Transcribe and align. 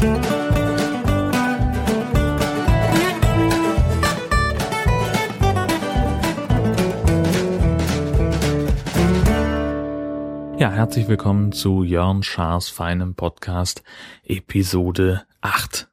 Ja, 0.00 0.06
herzlich 10.70 11.06
willkommen 11.06 11.52
zu 11.52 11.84
Jörn 11.84 12.22
Schaas 12.22 12.70
feinem 12.70 13.14
Podcast 13.14 13.82
Episode 14.24 15.26
8. 15.42 15.90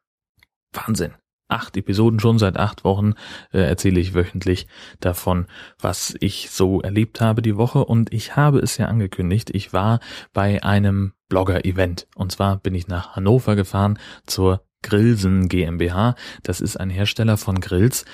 Wahnsinn. 0.71 1.13
Acht 1.47 1.77
Episoden 1.77 2.19
schon 2.19 2.39
seit 2.39 2.57
acht 2.57 2.83
Wochen 2.83 3.13
äh, 3.51 3.59
erzähle 3.59 3.99
ich 3.99 4.13
wöchentlich 4.13 4.67
davon, 4.99 5.47
was 5.79 6.15
ich 6.19 6.49
so 6.49 6.81
erlebt 6.81 7.21
habe 7.21 7.41
die 7.41 7.55
Woche 7.55 7.85
und 7.85 8.13
ich 8.13 8.35
habe 8.35 8.59
es 8.59 8.77
ja 8.77 8.87
angekündigt. 8.87 9.49
Ich 9.53 9.71
war 9.71 9.99
bei 10.33 10.63
einem 10.63 11.13
Blogger-Event 11.29 12.07
und 12.15 12.31
zwar 12.31 12.57
bin 12.57 12.75
ich 12.75 12.87
nach 12.87 13.15
Hannover 13.15 13.55
gefahren 13.55 13.97
zur 14.25 14.65
Grillsen 14.83 15.47
GmbH. 15.47 16.15
Das 16.43 16.61
ist 16.61 16.77
ein 16.77 16.89
Hersteller 16.89 17.37
von 17.37 17.59
Grills 17.61 18.05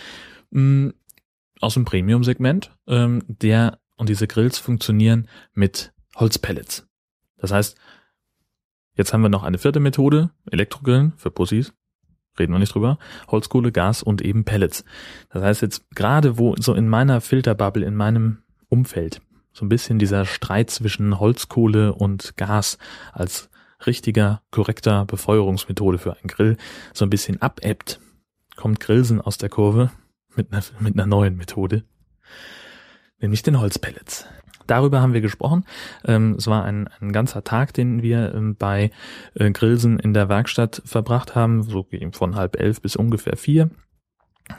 mh, 0.52 0.62
mm, 0.62 0.94
aus 1.60 1.76
dem 1.76 1.86
Premium-Segment, 1.86 2.76
ähm, 2.88 3.24
der 3.28 3.80
und 3.98 4.10
diese 4.10 4.28
Grills 4.28 4.60
funktionieren 4.60 5.28
mit 5.54 5.94
Holzpellets. 6.16 6.88
Das 7.38 7.52
heißt, 7.52 7.78
jetzt 8.96 9.14
haben 9.14 9.22
wir 9.22 9.30
noch 9.30 9.44
eine 9.44 9.58
vierte 9.58 9.80
Methode, 9.80 10.32
Elektrogrillen 10.50 11.14
für 11.18 11.32
Pussys. 11.32 11.74
Reden 12.38 12.54
wir 12.54 12.60
nicht 12.60 12.74
drüber. 12.74 12.98
Holzkohle, 13.28 13.72
Gas 13.72 14.02
und 14.04 14.22
eben 14.22 14.44
Pellets. 14.44 14.84
Das 15.30 15.44
heißt 15.44 15.62
jetzt 15.62 15.84
gerade 15.92 16.38
wo 16.38 16.56
so 16.58 16.74
in 16.74 16.90
meiner 16.90 17.22
Filterbubble, 17.22 17.86
in 17.86 17.96
meinem 17.96 18.40
Umfeld, 18.70 19.22
so 19.52 19.66
ein 19.66 19.70
bisschen 19.70 20.00
dieser 20.00 20.26
Streit 20.26 20.72
zwischen 20.72 21.20
Holzkohle 21.20 21.94
und 21.94 22.36
Gas 22.38 22.78
als 23.12 23.50
richtiger, 23.86 24.42
korrekter 24.52 25.06
Befeuerungsmethode 25.06 25.98
für 25.98 26.14
einen 26.14 26.28
Grill 26.28 26.58
so 26.94 27.06
ein 27.06 27.10
bisschen 27.10 27.42
abebbt, 27.42 28.00
kommt 28.56 28.80
Grillsen 28.80 29.22
aus 29.22 29.38
der 29.38 29.50
Kurve 29.50 29.92
mit 30.36 30.52
einer, 30.52 30.64
mit 30.80 30.94
einer 30.96 31.06
neuen 31.06 31.38
Methode, 31.38 31.84
nämlich 33.20 33.44
den 33.44 33.60
Holzpellets. 33.60 34.28
Darüber 34.68 35.02
haben 35.02 35.14
wir 35.14 35.22
gesprochen. 35.22 35.66
Ähm, 36.06 36.36
es 36.38 36.48
war 36.48 36.64
ein, 36.64 36.90
ein 37.00 37.12
ganzer 37.12 37.44
Tag, 37.44 37.74
den 37.74 38.02
wir 38.02 38.34
ähm, 38.34 38.56
bei 38.56 38.92
äh, 39.36 39.52
Grillsen 39.52 40.00
in 40.00 40.14
der 40.14 40.30
Werkstatt 40.30 40.82
verbracht 40.86 41.36
haben, 41.36 41.64
so 41.64 41.86
von 42.12 42.36
halb 42.36 42.60
elf 42.60 42.82
bis 42.82 42.96
ungefähr 42.96 43.38
vier 43.38 43.70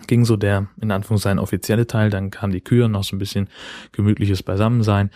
ging 0.06 0.24
so 0.24 0.36
der, 0.36 0.68
in 0.80 0.90
Anführungszeichen, 0.90 1.38
offizielle 1.38 1.86
Teil, 1.86 2.08
dann 2.08 2.30
kam 2.30 2.50
die 2.50 2.62
Kür, 2.62 2.88
noch 2.88 3.04
so 3.04 3.14
ein 3.14 3.18
bisschen 3.18 3.50
gemütliches 3.92 4.42
Beisammensein 4.42 5.10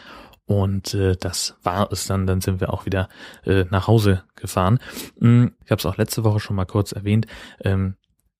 und 0.48 0.94
äh, 0.94 1.14
das 1.14 1.56
war 1.62 1.92
es 1.92 2.06
dann, 2.06 2.26
dann 2.26 2.40
sind 2.40 2.60
wir 2.60 2.72
auch 2.72 2.86
wieder 2.86 3.10
äh, 3.44 3.66
nach 3.70 3.86
Hause 3.86 4.24
gefahren. 4.34 4.78
Hm, 5.20 5.52
ich 5.64 5.70
habe 5.70 5.78
es 5.78 5.86
auch 5.86 5.98
letzte 5.98 6.24
Woche 6.24 6.40
schon 6.40 6.56
mal 6.56 6.64
kurz 6.64 6.92
erwähnt. 6.92 7.26
Ähm, 7.62 7.96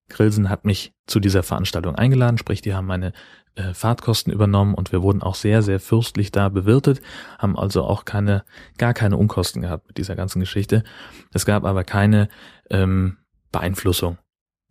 Grilsen 0.09 0.48
hat 0.48 0.64
mich 0.64 0.92
zu 1.06 1.20
dieser 1.20 1.42
Veranstaltung 1.42 1.95
eingeladen, 1.95 2.39
sprich, 2.39 2.61
die 2.61 2.75
haben 2.75 2.87
meine 2.87 3.12
äh, 3.55 3.75
Fahrtkosten 3.75 4.33
übernommen 4.33 4.75
und 4.75 4.92
wir 4.92 5.03
wurden 5.03 5.23
auch 5.23 5.34
sehr, 5.34 5.62
sehr 5.62 5.81
fürstlich 5.81 6.33
da 6.33 6.48
bewirtet, 6.48 7.01
haben 7.39 7.59
also 7.59 7.84
auch 7.84 8.05
keine, 8.05 8.45
gar 8.79 8.95
keine 8.95 9.17
Unkosten 9.17 9.62
gehabt 9.62 9.89
mit 9.89 9.98
dieser 9.98 10.17
ganzen 10.17 10.41
Geschichte. 10.41 10.84
Es 11.33 11.45
gab 11.45 11.64
aber 11.64 11.84
keine 11.84 12.29
ähm, 12.70 13.19
Beeinflussung. 13.53 14.19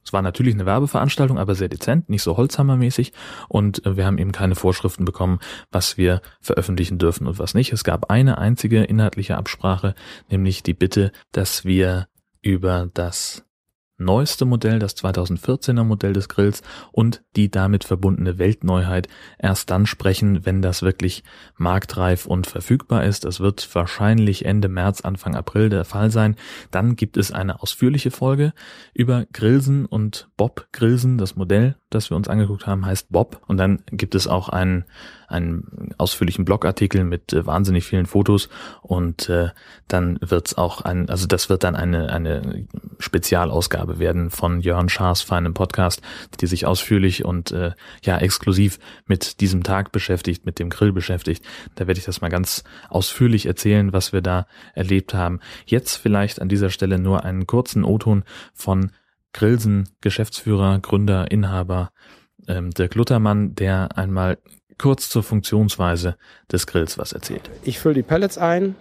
Es 0.07 0.13
war 0.13 0.21
natürlich 0.21 0.53
eine 0.53 0.65
Werbeveranstaltung, 0.65 1.37
aber 1.37 1.53
sehr 1.53 1.67
dezent, 1.67 2.07
nicht 2.07 2.23
so 2.23 2.37
holzhammermäßig 2.37 3.11
und 3.49 3.85
äh, 3.85 3.97
wir 3.97 4.05
haben 4.05 4.17
eben 4.17 4.31
keine 4.31 4.55
Vorschriften 4.55 5.03
bekommen, 5.03 5.39
was 5.69 5.97
wir 5.97 6.21
veröffentlichen 6.39 6.97
dürfen 6.97 7.27
und 7.27 7.39
was 7.39 7.53
nicht. 7.53 7.73
Es 7.73 7.83
gab 7.83 8.09
eine 8.09 8.37
einzige 8.37 8.83
inhaltliche 8.83 9.35
Absprache, 9.35 9.95
nämlich 10.29 10.63
die 10.63 10.73
Bitte, 10.73 11.11
dass 11.33 11.65
wir 11.65 12.07
über 12.41 12.89
das 12.93 13.46
neueste 13.97 14.45
Modell, 14.45 14.79
das 14.79 14.95
2014er 14.95 15.83
Modell 15.83 16.13
des 16.13 16.29
Grills 16.29 16.61
und 16.91 17.23
die 17.35 17.49
damit 17.49 17.83
verbundene 17.83 18.37
Weltneuheit 18.37 19.07
erst 19.39 19.69
dann 19.69 19.85
sprechen, 19.85 20.45
wenn 20.45 20.61
das 20.61 20.81
wirklich 20.81 21.23
marktreif 21.55 22.25
und 22.25 22.47
verfügbar 22.47 23.03
ist. 23.03 23.25
Das 23.25 23.39
wird 23.39 23.67
wahrscheinlich 23.73 24.45
Ende 24.45 24.67
März, 24.67 25.01
Anfang 25.01 25.35
April 25.35 25.69
der 25.69 25.85
Fall 25.85 26.11
sein. 26.11 26.35
Dann 26.71 26.95
gibt 26.95 27.17
es 27.17 27.31
eine 27.31 27.61
ausführliche 27.61 28.11
Folge 28.11 28.53
über 28.93 29.25
Grillsen 29.33 29.85
und 29.85 30.29
Bob 30.37 30.67
Grillsen. 30.71 31.17
Das 31.17 31.35
Modell, 31.35 31.75
das 31.89 32.09
wir 32.09 32.17
uns 32.17 32.27
angeguckt 32.27 32.67
haben, 32.67 32.85
heißt 32.85 33.11
Bob. 33.11 33.41
Und 33.47 33.57
dann 33.57 33.81
gibt 33.91 34.15
es 34.15 34.27
auch 34.27 34.49
einen 34.49 34.85
einen 35.27 35.93
ausführlichen 35.97 36.45
Blogartikel 36.45 37.03
mit 37.03 37.33
äh, 37.33 37.45
wahnsinnig 37.45 37.85
vielen 37.85 38.05
Fotos 38.05 38.47
und 38.81 39.27
äh, 39.27 39.49
dann 39.89 40.17
wird's 40.21 40.57
auch 40.57 40.81
ein, 40.81 41.09
also 41.09 41.27
das 41.27 41.49
wird 41.49 41.65
dann 41.65 41.75
eine 41.75 42.13
eine 42.13 42.65
Spezialausgabe 42.99 43.99
werden 43.99 44.29
von 44.29 44.61
Jörn 44.61 44.87
Schaas 44.87 45.21
feinem 45.21 45.53
Podcast, 45.53 46.01
die 46.39 46.47
sich 46.47 46.65
ausführlich 46.65 47.25
und 47.25 47.51
äh, 47.51 47.71
ja 48.03 48.17
exklusiv 48.17 48.79
mit 49.05 49.41
diesem 49.41 49.63
Tag 49.63 49.91
beschäftigt, 49.91 50.45
mit 50.45 50.59
dem 50.59 50.69
Grill 50.69 50.93
beschäftigt. 50.93 51.43
Da 51.75 51.87
werde 51.87 51.99
ich 51.99 52.05
das 52.05 52.21
mal 52.21 52.29
ganz 52.29 52.63
ausführlich 52.89 53.47
erzählen, 53.47 53.91
was 53.91 54.13
wir 54.13 54.21
da 54.21 54.47
erlebt 54.75 55.13
haben. 55.13 55.41
Jetzt 55.65 55.97
vielleicht 55.97 56.41
an 56.41 56.47
dieser 56.47 56.69
Stelle 56.69 56.99
nur 56.99 57.25
einen 57.25 57.47
kurzen 57.47 57.83
O-Ton 57.83 58.23
von 58.53 58.91
Grilsen, 59.37 59.87
Geschäftsführer, 60.01 60.79
Gründer, 60.79 61.29
Inhaber 61.29 61.91
ähm, 62.47 62.71
Dirk 62.71 62.95
Luthermann, 62.95 63.53
der 63.53 63.95
einmal 63.95 64.39
kurz 64.79 65.09
zur 65.09 65.21
Funktionsweise 65.21 66.17
des 66.51 66.65
Grills 66.65 66.97
was 66.97 67.11
erzählt. 67.11 67.47
Ich 67.63 67.77
fülle 67.77 67.93
die 67.93 68.01
Pellets 68.01 68.39
ein, 68.39 68.75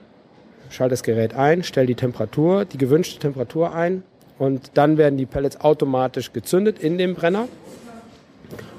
schalte 0.70 0.94
das 0.94 1.02
Gerät 1.02 1.34
ein, 1.34 1.62
stelle 1.62 1.86
die 1.86 1.94
Temperatur, 1.94 2.64
die 2.64 2.78
gewünschte 2.78 3.18
Temperatur 3.18 3.74
ein 3.74 4.02
und 4.38 4.70
dann 4.74 4.96
werden 4.96 5.18
die 5.18 5.26
Pellets 5.26 5.60
automatisch 5.60 6.32
gezündet 6.32 6.78
in 6.78 6.96
dem 6.96 7.14
Brenner 7.14 7.48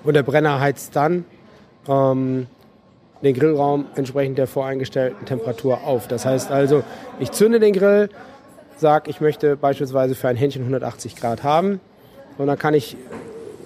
und 0.03 0.15
der 0.15 0.23
Brenner 0.23 0.59
heizt 0.59 0.95
dann 0.95 1.25
ähm, 1.88 2.47
den 3.21 3.35
Grillraum 3.35 3.85
entsprechend 3.94 4.39
der 4.39 4.47
voreingestellten 4.47 5.27
Temperatur 5.27 5.83
auf. 5.83 6.07
Das 6.07 6.25
heißt 6.25 6.49
also, 6.49 6.83
ich 7.19 7.31
zünde 7.31 7.59
den 7.59 7.73
Grill, 7.73 8.09
sage, 8.79 9.09
ich 9.09 9.21
möchte 9.21 9.55
beispielsweise 9.55 10.15
für 10.15 10.27
ein 10.27 10.35
Hähnchen 10.35 10.61
180 10.61 11.15
Grad 11.15 11.43
haben 11.43 11.79
und 12.38 12.47
dann 12.47 12.57
kann 12.57 12.73
ich 12.73 12.97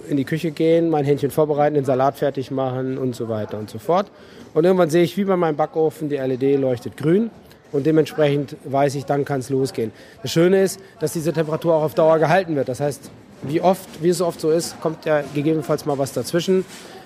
in 0.09 0.17
die 0.17 0.25
Küche 0.25 0.51
gehen, 0.51 0.89
mein 0.89 1.05
Hähnchen 1.05 1.31
vorbereiten, 1.31 1.75
den 1.75 1.85
Salat 1.85 2.17
fertig 2.17 2.51
machen 2.51 2.97
und 2.97 3.15
so 3.15 3.29
weiter 3.29 3.57
und 3.57 3.69
so 3.69 3.79
fort. 3.79 4.11
Und 4.53 4.65
irgendwann 4.65 4.89
sehe 4.89 5.03
ich, 5.03 5.15
wie 5.17 5.23
bei 5.23 5.37
meinem 5.37 5.55
Backofen, 5.55 6.09
die 6.09 6.17
LED 6.17 6.59
leuchtet 6.59 6.97
grün 6.97 7.29
und 7.71 7.85
dementsprechend 7.85 8.57
weiß 8.65 8.95
ich, 8.95 9.05
dann 9.05 9.23
kann 9.25 9.39
es 9.39 9.49
losgehen. 9.49 9.91
Das 10.21 10.31
Schöne 10.31 10.63
ist, 10.63 10.79
dass 10.99 11.13
diese 11.13 11.31
Temperatur 11.31 11.75
auch 11.75 11.83
auf 11.83 11.93
Dauer 11.93 12.19
gehalten 12.19 12.55
wird. 12.55 12.67
Das 12.67 12.79
heißt, 12.79 13.09
wie 13.43 13.61
oft, 13.61 14.03
wie 14.03 14.09
es 14.09 14.21
oft 14.21 14.39
so 14.39 14.51
ist, 14.51 14.79
kommt 14.81 15.05
ja 15.05 15.23
gegebenenfalls 15.33 15.85
mal 15.85 15.97
was 15.97 16.13
dazwischen. 16.13 16.65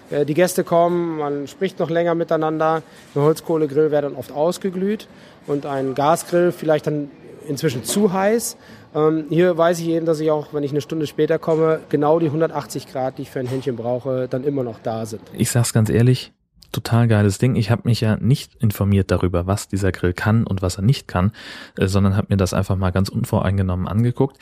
Äh, 0.09 0.25
die 0.25 0.33
Gäste 0.33 0.63
kommen, 0.63 1.17
man 1.17 1.47
spricht 1.47 1.79
noch 1.79 1.89
länger 1.89 2.15
miteinander. 2.15 2.81
Ein 3.13 3.21
Holzkohlegrill 3.21 3.91
wäre 3.91 4.03
dann 4.03 4.15
oft 4.15 4.31
ausgeglüht 4.31 5.07
und 5.47 5.65
ein 5.65 5.95
Gasgrill 5.95 6.51
vielleicht 6.51 6.87
dann 6.87 7.09
inzwischen 7.47 7.83
zu 7.83 8.13
heiß. 8.13 8.57
Ähm, 8.93 9.25
hier 9.29 9.57
weiß 9.57 9.79
ich 9.79 9.87
eben, 9.87 10.05
dass 10.05 10.19
ich 10.19 10.31
auch, 10.31 10.53
wenn 10.53 10.63
ich 10.63 10.71
eine 10.71 10.81
Stunde 10.81 11.07
später 11.07 11.39
komme, 11.39 11.81
genau 11.89 12.19
die 12.19 12.27
180 12.27 12.87
Grad, 12.87 13.17
die 13.17 13.23
ich 13.23 13.29
für 13.29 13.39
ein 13.39 13.47
Händchen 13.47 13.75
brauche, 13.75 14.27
dann 14.27 14.43
immer 14.43 14.63
noch 14.63 14.79
da 14.81 15.05
sind. 15.05 15.21
Ich 15.33 15.51
sag's 15.51 15.73
ganz 15.73 15.89
ehrlich, 15.89 16.33
total 16.71 17.07
geiles 17.07 17.37
Ding. 17.37 17.55
Ich 17.55 17.71
habe 17.71 17.83
mich 17.85 18.01
ja 18.01 18.17
nicht 18.17 18.55
informiert 18.55 19.11
darüber, 19.11 19.47
was 19.47 19.67
dieser 19.67 19.91
Grill 19.91 20.13
kann 20.13 20.45
und 20.45 20.61
was 20.61 20.77
er 20.77 20.83
nicht 20.83 21.07
kann, 21.07 21.31
äh, 21.77 21.87
sondern 21.87 22.15
habe 22.15 22.27
mir 22.29 22.37
das 22.37 22.53
einfach 22.53 22.75
mal 22.75 22.91
ganz 22.91 23.09
unvoreingenommen 23.09 23.87
angeguckt. 23.87 24.37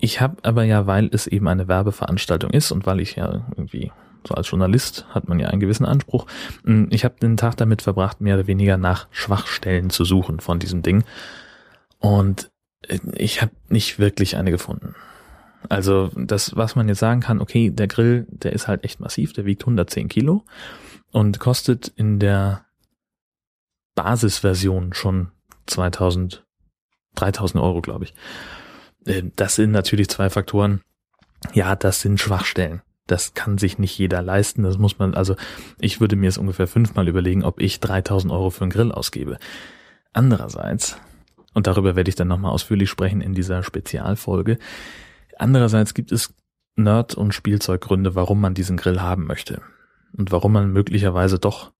Ich 0.00 0.20
habe 0.20 0.36
aber 0.42 0.64
ja, 0.64 0.86
weil 0.86 1.10
es 1.12 1.26
eben 1.26 1.46
eine 1.46 1.68
Werbeveranstaltung 1.68 2.50
ist 2.50 2.72
und 2.72 2.86
weil 2.86 3.00
ich 3.00 3.16
ja 3.16 3.46
irgendwie 3.54 3.92
so 4.26 4.34
als 4.34 4.50
Journalist 4.50 5.06
hat 5.10 5.28
man 5.28 5.38
ja 5.38 5.48
einen 5.48 5.60
gewissen 5.60 5.86
Anspruch. 5.86 6.26
Hm, 6.64 6.88
ich 6.90 7.04
habe 7.04 7.16
den 7.20 7.36
Tag 7.36 7.56
damit 7.56 7.82
verbracht, 7.82 8.20
mehr 8.20 8.36
oder 8.36 8.46
weniger 8.46 8.76
nach 8.76 9.08
Schwachstellen 9.10 9.90
zu 9.90 10.04
suchen 10.04 10.40
von 10.40 10.58
diesem 10.58 10.82
Ding. 10.82 11.04
Und 12.00 12.50
ich 13.14 13.42
habe 13.42 13.52
nicht 13.68 13.98
wirklich 13.98 14.36
eine 14.36 14.50
gefunden. 14.50 14.94
Also 15.68 16.10
das, 16.16 16.56
was 16.56 16.74
man 16.74 16.88
jetzt 16.88 16.98
sagen 16.98 17.20
kann, 17.20 17.40
okay, 17.40 17.70
der 17.70 17.86
Grill, 17.86 18.26
der 18.30 18.52
ist 18.52 18.66
halt 18.66 18.84
echt 18.84 19.00
massiv, 19.00 19.32
der 19.34 19.44
wiegt 19.44 19.62
110 19.62 20.08
Kilo 20.08 20.44
und 21.12 21.38
kostet 21.38 21.88
in 21.88 22.18
der 22.18 22.64
Basisversion 23.94 24.94
schon 24.94 25.30
2000, 25.66 26.44
3000 27.16 27.62
Euro, 27.62 27.82
glaube 27.82 28.04
ich. 28.04 28.14
Äh, 29.04 29.24
das 29.36 29.56
sind 29.56 29.72
natürlich 29.72 30.08
zwei 30.08 30.30
Faktoren. 30.30 30.80
Ja, 31.52 31.76
das 31.76 32.00
sind 32.00 32.20
Schwachstellen. 32.20 32.82
Das 33.06 33.34
kann 33.34 33.58
sich 33.58 33.78
nicht 33.78 33.98
jeder 33.98 34.22
leisten. 34.22 34.62
Das 34.62 34.78
muss 34.78 34.98
man, 34.98 35.14
also 35.14 35.36
ich 35.78 36.00
würde 36.00 36.16
mir 36.16 36.28
es 36.28 36.38
ungefähr 36.38 36.68
fünfmal 36.68 37.08
überlegen, 37.08 37.44
ob 37.44 37.60
ich 37.60 37.80
3000 37.80 38.32
Euro 38.32 38.50
für 38.50 38.62
einen 38.62 38.70
Grill 38.70 38.92
ausgebe. 38.92 39.38
Andererseits 40.12 40.96
und 41.54 41.66
darüber 41.66 41.96
werde 41.96 42.08
ich 42.08 42.16
dann 42.16 42.28
nochmal 42.28 42.52
ausführlich 42.52 42.90
sprechen 42.90 43.20
in 43.20 43.34
dieser 43.34 43.62
Spezialfolge. 43.62 44.58
Andererseits 45.38 45.94
gibt 45.94 46.12
es 46.12 46.34
Nerd- 46.76 47.14
und 47.14 47.34
Spielzeuggründe, 47.34 48.14
warum 48.14 48.40
man 48.40 48.54
diesen 48.54 48.76
Grill 48.76 49.00
haben 49.00 49.26
möchte. 49.26 49.62
Und 50.16 50.32
warum 50.32 50.52
man 50.52 50.72
möglicherweise 50.72 51.38
doch 51.38 51.72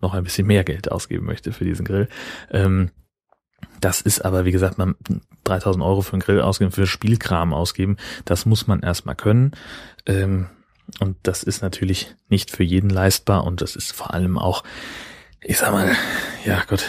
noch 0.00 0.14
ein 0.14 0.24
bisschen 0.24 0.46
mehr 0.46 0.64
Geld 0.64 0.90
ausgeben 0.92 1.26
möchte 1.26 1.52
für 1.52 1.64
diesen 1.64 1.86
Grill. 1.86 2.08
Ähm, 2.50 2.90
Das 3.80 4.00
ist 4.00 4.24
aber, 4.24 4.44
wie 4.44 4.52
gesagt, 4.52 4.78
man 4.78 4.94
3000 5.44 5.84
Euro 5.84 6.02
für 6.02 6.12
einen 6.12 6.22
Grill 6.22 6.40
ausgeben, 6.40 6.72
für 6.72 6.86
Spielkram 6.86 7.54
ausgeben. 7.54 7.96
Das 8.24 8.46
muss 8.46 8.66
man 8.66 8.80
erstmal 8.80 9.14
können. 9.16 9.52
Ähm, 10.06 10.48
und 11.00 11.16
das 11.22 11.42
ist 11.42 11.62
natürlich 11.62 12.14
nicht 12.28 12.50
für 12.50 12.62
jeden 12.62 12.90
leistbar 12.90 13.44
und 13.44 13.60
das 13.60 13.74
ist 13.76 13.92
vor 13.92 14.14
allem 14.14 14.38
auch, 14.38 14.62
ich 15.40 15.58
sag 15.58 15.72
mal, 15.72 15.90
ja 16.44 16.62
Gott, 16.68 16.84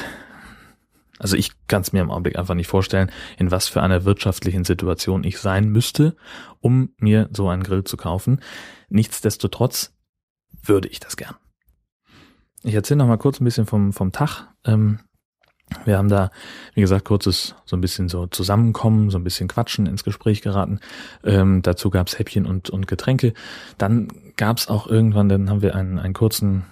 also 1.20 1.36
ich 1.36 1.52
kann 1.68 1.82
es 1.82 1.94
mir 1.94 2.02
im 2.02 2.12
Augenblick 2.12 2.38
einfach 2.38 2.54
nicht 2.54 2.68
vorstellen, 2.68 3.12
in 3.38 3.52
was 3.52 3.68
für 3.68 3.82
einer 3.82 4.06
wirtschaftlichen 4.06 4.66
Situation 4.66 5.24
ich 5.24 5.40
sein 5.40 5.70
müsste, 5.70 6.16
um 6.60 6.90
mir 7.00 7.30
so 7.32 7.50
einen 7.50 7.64
Grill 7.64 7.84
zu 7.84 7.98
kaufen. 7.98 8.42
Nichtsdestotrotz 8.90 9.94
würde 10.64 10.88
ich 10.88 11.00
das 11.00 11.18
gern. 11.18 11.36
Ich 12.64 12.74
erzähle 12.74 13.00
noch 13.00 13.08
mal 13.08 13.18
kurz 13.18 13.40
ein 13.40 13.46
bisschen 13.46 13.66
vom, 13.66 13.94
vom 13.94 14.12
Tag. 14.12 14.48
Ähm, 14.66 15.00
wir 15.86 15.98
haben 15.98 16.08
da, 16.10 16.32
wie 16.74 16.82
gesagt, 16.82 17.06
kurzes 17.06 17.56
so 17.66 17.76
ein 17.76 17.82
bisschen 17.82 18.08
so 18.10 18.28
Zusammenkommen, 18.28 19.10
so 19.10 19.18
ein 19.18 19.24
bisschen 19.24 19.48
Quatschen 19.48 19.86
ins 19.86 20.04
Gespräch 20.04 20.42
geraten. 20.42 20.80
Ähm, 21.24 21.62
dazu 21.62 21.90
gab's 21.90 22.18
Häppchen 22.18 22.46
und, 22.46 22.70
und 22.70 22.88
Getränke. 22.88 23.34
Dann 23.78 24.08
gab's 24.38 24.68
auch 24.68 24.88
irgendwann, 24.88 25.30
dann 25.30 25.50
haben 25.50 25.62
wir 25.62 25.76
einen, 25.76 26.00
einen 26.00 26.14
kurzen, 26.14 26.66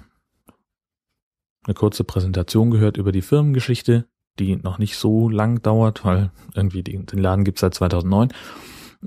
eine 1.65 1.73
kurze 1.73 2.03
Präsentation 2.03 2.71
gehört 2.71 2.97
über 2.97 3.11
die 3.11 3.21
Firmengeschichte, 3.21 4.07
die 4.39 4.55
noch 4.57 4.77
nicht 4.77 4.97
so 4.97 5.29
lang 5.29 5.61
dauert, 5.61 6.03
weil 6.05 6.31
irgendwie 6.53 6.83
die, 6.83 6.97
den 6.97 7.19
Laden 7.19 7.45
gibt's 7.45 7.61
seit 7.61 7.73
2009. 7.73 8.33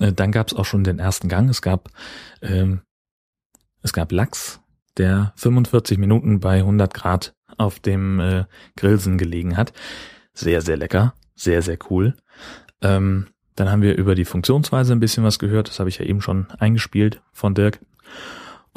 Äh, 0.00 0.12
dann 0.12 0.32
gab's 0.32 0.54
auch 0.54 0.64
schon 0.64 0.84
den 0.84 0.98
ersten 0.98 1.28
Gang. 1.28 1.48
Es 1.48 1.62
gab, 1.62 1.90
ähm, 2.42 2.80
es 3.82 3.92
gab 3.92 4.12
Lachs, 4.12 4.60
der 4.96 5.32
45 5.36 5.98
Minuten 5.98 6.40
bei 6.40 6.58
100 6.58 6.92
Grad 6.92 7.34
auf 7.56 7.80
dem 7.80 8.20
äh, 8.20 8.44
Grillsen 8.76 9.19
gelegen 9.19 9.56
hat. 9.56 9.72
Sehr, 10.34 10.60
sehr 10.62 10.76
lecker, 10.76 11.14
sehr, 11.34 11.62
sehr 11.62 11.78
cool. 11.90 12.14
Ähm, 12.81 13.28
dann 13.56 13.70
haben 13.70 13.82
wir 13.82 13.96
über 13.96 14.14
die 14.14 14.24
Funktionsweise 14.24 14.92
ein 14.92 15.00
bisschen 15.00 15.24
was 15.24 15.40
gehört, 15.40 15.69
das 15.69 15.81
habe 15.81 15.88
ich 15.88 15.98
ja 15.98 16.04
eben 16.04 16.22
schon 16.22 16.46
eingespielt 16.58 17.20
von 17.32 17.54
Dirk. 17.54 17.81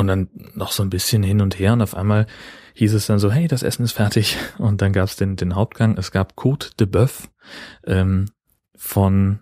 Und 0.02 0.08
dann 0.08 0.30
noch 0.56 0.72
so 0.72 0.82
ein 0.82 0.90
bisschen 0.90 1.22
hin 1.22 1.42
und 1.42 1.60
her 1.60 1.74
und 1.74 1.82
auf 1.84 1.94
einmal 1.94 2.26
hieß 2.74 2.96
es 2.96 3.06
dann 3.06 3.20
so, 3.20 3.32
hey, 3.32 3.48
das 3.48 3.62
Essen 3.62 3.84
ist 3.84 3.92
fertig. 3.92 4.36
Und 4.58 4.82
dann 4.82 4.94
gab 4.94 5.08
es 5.08 5.16
den, 5.16 5.36
den 5.36 5.54
Hauptgang, 5.54 5.96
es 5.96 6.10
gab 6.10 6.34
Côte 6.34 6.76
de 6.76 6.88
Boeuf 6.88 7.30
ähm, 7.86 8.26
von 8.76 9.42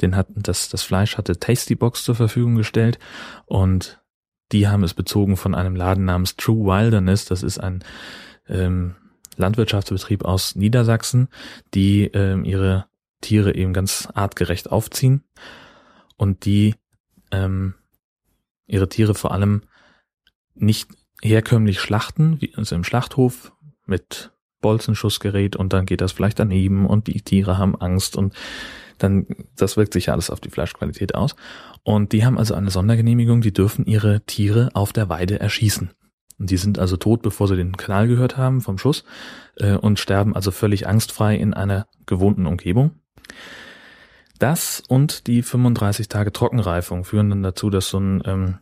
den 0.00 0.14
hatten 0.14 0.44
das, 0.44 0.68
das 0.68 0.84
Fleisch 0.84 1.18
hatte 1.18 1.40
Tasty 1.40 1.74
Box 1.74 2.04
zur 2.04 2.14
Verfügung 2.14 2.54
gestellt 2.54 3.00
und 3.46 4.00
die 4.52 4.68
haben 4.68 4.84
es 4.84 4.94
bezogen 4.94 5.36
von 5.36 5.56
einem 5.56 5.74
Laden 5.74 6.04
namens 6.04 6.36
True 6.36 6.64
Wilderness. 6.66 7.24
Das 7.24 7.42
ist 7.42 7.58
ein 7.58 7.82
ähm, 8.48 8.94
Landwirtschaftsbetrieb 9.38 10.24
aus 10.24 10.54
Niedersachsen, 10.54 11.26
die 11.74 12.04
ähm, 12.04 12.44
ihre 12.44 12.86
Tiere 13.22 13.56
eben 13.56 13.72
ganz 13.72 14.06
artgerecht 14.14 14.70
aufziehen 14.70 15.24
und 16.16 16.44
die 16.44 16.76
ähm, 17.32 17.74
ihre 18.68 18.88
Tiere 18.88 19.14
vor 19.14 19.32
allem 19.32 19.62
nicht 20.54 20.88
herkömmlich 21.20 21.80
schlachten, 21.80 22.40
wie 22.40 22.54
also 22.54 22.76
im 22.76 22.84
Schlachthof 22.84 23.52
mit 23.86 24.30
Bolzenschussgerät 24.60 25.56
und 25.56 25.72
dann 25.72 25.86
geht 25.86 26.00
das 26.00 26.12
vielleicht 26.12 26.38
daneben 26.38 26.86
und 26.86 27.06
die 27.06 27.22
Tiere 27.22 27.58
haben 27.58 27.80
Angst 27.80 28.16
und 28.16 28.34
dann, 28.98 29.26
das 29.56 29.76
wirkt 29.76 29.92
sich 29.92 30.10
alles 30.10 30.30
auf 30.30 30.40
die 30.40 30.50
Fleischqualität 30.50 31.14
aus. 31.14 31.36
Und 31.84 32.12
die 32.12 32.24
haben 32.24 32.36
also 32.36 32.54
eine 32.54 32.70
Sondergenehmigung, 32.70 33.40
die 33.40 33.52
dürfen 33.52 33.86
ihre 33.86 34.22
Tiere 34.22 34.70
auf 34.74 34.92
der 34.92 35.08
Weide 35.08 35.38
erschießen. 35.38 35.90
Und 36.38 36.50
die 36.50 36.56
sind 36.56 36.78
also 36.78 36.96
tot, 36.96 37.22
bevor 37.22 37.48
sie 37.48 37.56
den 37.56 37.76
Knall 37.76 38.08
gehört 38.08 38.36
haben 38.36 38.60
vom 38.60 38.78
Schuss 38.78 39.04
äh, 39.56 39.74
und 39.74 39.98
sterben 39.98 40.34
also 40.34 40.50
völlig 40.50 40.86
angstfrei 40.86 41.36
in 41.36 41.54
einer 41.54 41.86
gewohnten 42.06 42.46
Umgebung. 42.46 42.92
Das 44.38 44.80
und 44.80 45.26
die 45.26 45.42
35 45.42 46.08
Tage 46.08 46.32
Trockenreifung 46.32 47.04
führen 47.04 47.30
dann 47.30 47.42
dazu, 47.42 47.70
dass 47.70 47.88
so 47.88 47.98
ein 47.98 48.22
ähm, 48.24 48.58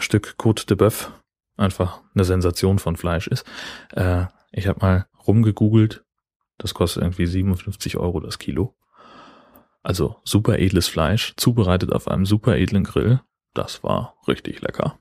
Stück 0.00 0.34
Côte 0.38 0.66
de 0.66 0.76
Boeuf 0.76 1.12
einfach 1.56 2.00
eine 2.14 2.24
Sensation 2.24 2.78
von 2.78 2.96
Fleisch 2.96 3.26
ist. 3.26 3.44
Äh, 3.92 4.26
ich 4.52 4.66
habe 4.66 4.80
mal 4.80 5.06
rumgegoogelt, 5.26 6.04
das 6.58 6.74
kostet 6.74 7.02
irgendwie 7.02 7.26
57 7.26 7.96
Euro 7.96 8.20
das 8.20 8.38
Kilo. 8.38 8.74
Also 9.82 10.16
super 10.24 10.58
edles 10.58 10.88
Fleisch, 10.88 11.34
zubereitet 11.36 11.92
auf 11.92 12.08
einem 12.08 12.26
super 12.26 12.56
edlen 12.56 12.84
Grill. 12.84 13.20
Das 13.54 13.82
war 13.82 14.16
richtig 14.26 14.60
lecker. 14.60 14.98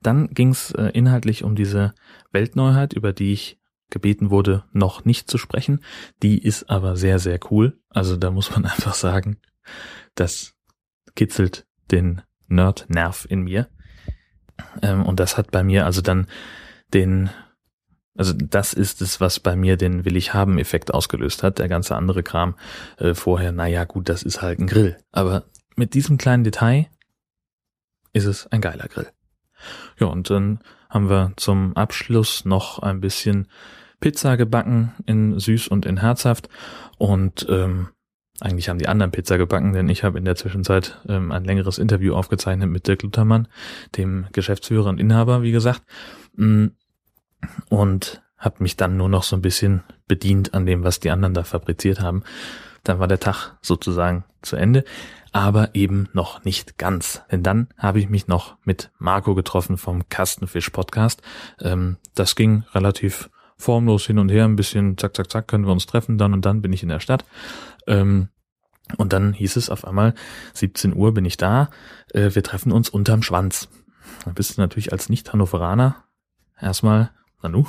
Dann 0.00 0.28
ging 0.28 0.50
es 0.50 0.70
äh, 0.72 0.90
inhaltlich 0.94 1.44
um 1.44 1.56
diese 1.56 1.94
Weltneuheit, 2.32 2.92
über 2.92 3.12
die 3.12 3.32
ich 3.32 3.58
gebeten 3.90 4.30
wurde, 4.30 4.64
noch 4.72 5.04
nicht 5.04 5.30
zu 5.30 5.38
sprechen. 5.38 5.80
Die 6.22 6.42
ist 6.42 6.70
aber 6.70 6.96
sehr, 6.96 7.18
sehr 7.18 7.38
cool. 7.50 7.78
Also 7.90 8.16
da 8.16 8.30
muss 8.30 8.50
man 8.50 8.64
einfach 8.66 8.94
sagen, 8.94 9.38
das 10.14 10.54
kitzelt 11.14 11.66
den 11.90 12.22
Nerd-Nerv 12.48 13.26
in 13.28 13.42
mir. 13.42 13.68
Ähm, 14.82 15.04
und 15.04 15.20
das 15.20 15.36
hat 15.36 15.50
bei 15.50 15.62
mir 15.62 15.86
also 15.86 16.00
dann 16.00 16.26
den, 16.94 17.30
also 18.16 18.32
das 18.32 18.72
ist 18.72 19.02
es, 19.02 19.20
was 19.20 19.40
bei 19.40 19.56
mir 19.56 19.76
den 19.76 20.04
Will 20.04 20.16
ich 20.16 20.34
haben 20.34 20.58
Effekt 20.58 20.92
ausgelöst 20.92 21.42
hat. 21.42 21.58
Der 21.58 21.68
ganze 21.68 21.96
andere 21.96 22.22
Kram 22.22 22.56
äh, 22.98 23.14
vorher, 23.14 23.52
naja 23.52 23.84
gut, 23.84 24.08
das 24.08 24.22
ist 24.22 24.42
halt 24.42 24.58
ein 24.58 24.66
Grill. 24.66 24.96
Aber 25.12 25.44
mit 25.76 25.94
diesem 25.94 26.18
kleinen 26.18 26.44
Detail 26.44 26.88
ist 28.12 28.24
es 28.24 28.46
ein 28.46 28.60
geiler 28.60 28.88
Grill. 28.88 29.10
Ja, 29.98 30.06
und 30.06 30.30
dann 30.30 30.60
haben 30.96 31.10
wir 31.10 31.32
zum 31.36 31.76
Abschluss 31.76 32.46
noch 32.46 32.78
ein 32.78 33.00
bisschen 33.00 33.48
Pizza 34.00 34.38
gebacken 34.38 34.94
in 35.04 35.38
süß 35.38 35.68
und 35.68 35.84
in 35.84 35.98
herzhaft. 35.98 36.48
Und 36.96 37.46
ähm, 37.50 37.88
eigentlich 38.40 38.70
haben 38.70 38.78
die 38.78 38.88
anderen 38.88 39.10
Pizza 39.10 39.36
gebacken, 39.36 39.74
denn 39.74 39.90
ich 39.90 40.04
habe 40.04 40.16
in 40.16 40.24
der 40.24 40.36
Zwischenzeit 40.36 40.98
ähm, 41.06 41.32
ein 41.32 41.44
längeres 41.44 41.76
Interview 41.76 42.14
aufgezeichnet 42.14 42.70
mit 42.70 42.86
Dirk 42.86 43.02
Luthermann, 43.02 43.46
dem 43.98 44.26
Geschäftsführer 44.32 44.88
und 44.88 44.98
Inhaber, 44.98 45.42
wie 45.42 45.52
gesagt. 45.52 45.82
Mm, 46.34 46.68
und 47.68 48.22
habe 48.38 48.62
mich 48.62 48.76
dann 48.76 48.96
nur 48.96 49.10
noch 49.10 49.22
so 49.22 49.36
ein 49.36 49.42
bisschen 49.42 49.82
bedient 50.08 50.54
an 50.54 50.64
dem, 50.64 50.82
was 50.82 50.98
die 50.98 51.10
anderen 51.10 51.34
da 51.34 51.44
fabriziert 51.44 52.00
haben. 52.00 52.22
Dann 52.88 52.98
war 52.98 53.08
der 53.08 53.20
Tag 53.20 53.56
sozusagen 53.62 54.24
zu 54.42 54.56
Ende 54.56 54.84
aber 55.36 55.74
eben 55.74 56.08
noch 56.14 56.44
nicht 56.44 56.78
ganz. 56.78 57.20
Denn 57.30 57.42
dann 57.42 57.68
habe 57.76 58.00
ich 58.00 58.08
mich 58.08 58.26
noch 58.26 58.56
mit 58.64 58.90
Marco 58.98 59.34
getroffen 59.34 59.76
vom 59.76 60.08
Kastenfisch 60.08 60.70
Podcast. 60.70 61.20
Ähm, 61.60 61.98
das 62.14 62.36
ging 62.36 62.64
relativ 62.72 63.28
formlos 63.58 64.06
hin 64.06 64.18
und 64.18 64.30
her, 64.30 64.46
ein 64.46 64.56
bisschen 64.56 64.96
zack, 64.96 65.14
zack, 65.14 65.30
zack, 65.30 65.46
können 65.46 65.66
wir 65.66 65.72
uns 65.72 65.84
treffen, 65.84 66.16
dann 66.16 66.32
und 66.32 66.46
dann 66.46 66.62
bin 66.62 66.72
ich 66.72 66.82
in 66.82 66.88
der 66.88 67.00
Stadt. 67.00 67.26
Ähm, 67.86 68.30
und 68.96 69.12
dann 69.12 69.34
hieß 69.34 69.56
es 69.56 69.68
auf 69.68 69.86
einmal, 69.86 70.14
17 70.54 70.96
Uhr 70.96 71.12
bin 71.12 71.26
ich 71.26 71.36
da, 71.36 71.68
äh, 72.14 72.34
wir 72.34 72.42
treffen 72.42 72.72
uns 72.72 72.88
unterm 72.88 73.22
Schwanz. 73.22 73.68
Da 74.24 74.30
bist 74.30 74.56
du 74.56 74.62
natürlich 74.62 74.92
als 74.92 75.10
Nicht-Hannoveraner 75.10 76.04
erstmal, 76.58 77.10
Nanu, 77.42 77.66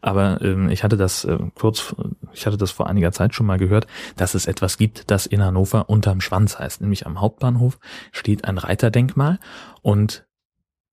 aber 0.00 0.40
ähm, 0.42 0.68
ich 0.68 0.84
hatte 0.84 0.96
das 0.96 1.24
äh, 1.24 1.38
kurz, 1.54 1.94
ich 2.32 2.46
hatte 2.46 2.56
das 2.56 2.70
vor 2.70 2.86
einiger 2.86 3.12
Zeit 3.12 3.34
schon 3.34 3.46
mal 3.46 3.58
gehört, 3.58 3.86
dass 4.16 4.34
es 4.34 4.46
etwas 4.46 4.78
gibt, 4.78 5.10
das 5.10 5.26
in 5.26 5.42
Hannover 5.42 5.88
unterm 5.88 6.20
Schwanz 6.20 6.58
heißt. 6.58 6.80
Nämlich 6.80 7.06
am 7.06 7.20
Hauptbahnhof 7.20 7.78
steht 8.12 8.44
ein 8.44 8.58
Reiterdenkmal 8.58 9.38
und 9.82 10.26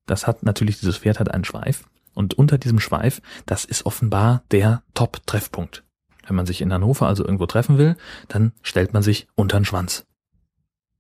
das 0.06 0.28
hat 0.28 0.44
natürlich, 0.44 0.80
dieses 0.80 0.98
Pferd 0.98 1.20
hat 1.20 1.32
einen 1.32 1.46
Schweif 1.46 1.86
und 2.14 2.34
unter 2.36 2.58
diesem 2.58 2.80
Schweif, 2.80 3.22
das 3.46 3.66
ist 3.66 3.86
offenbar 3.86 4.44
der 4.52 4.84
Top-Treffpunkt. 4.94 5.84
Wenn 6.28 6.36
man 6.36 6.46
sich 6.46 6.62
in 6.62 6.74
Hannover 6.74 7.08
also 7.08 7.24
irgendwo 7.24 7.46
treffen 7.46 7.78
will, 7.78 7.98
dann 8.28 8.54
stellt 8.62 8.94
man 8.94 9.04
sich 9.04 9.28
unter 9.36 9.60
den 9.60 9.66
Schwanz. 9.66 10.06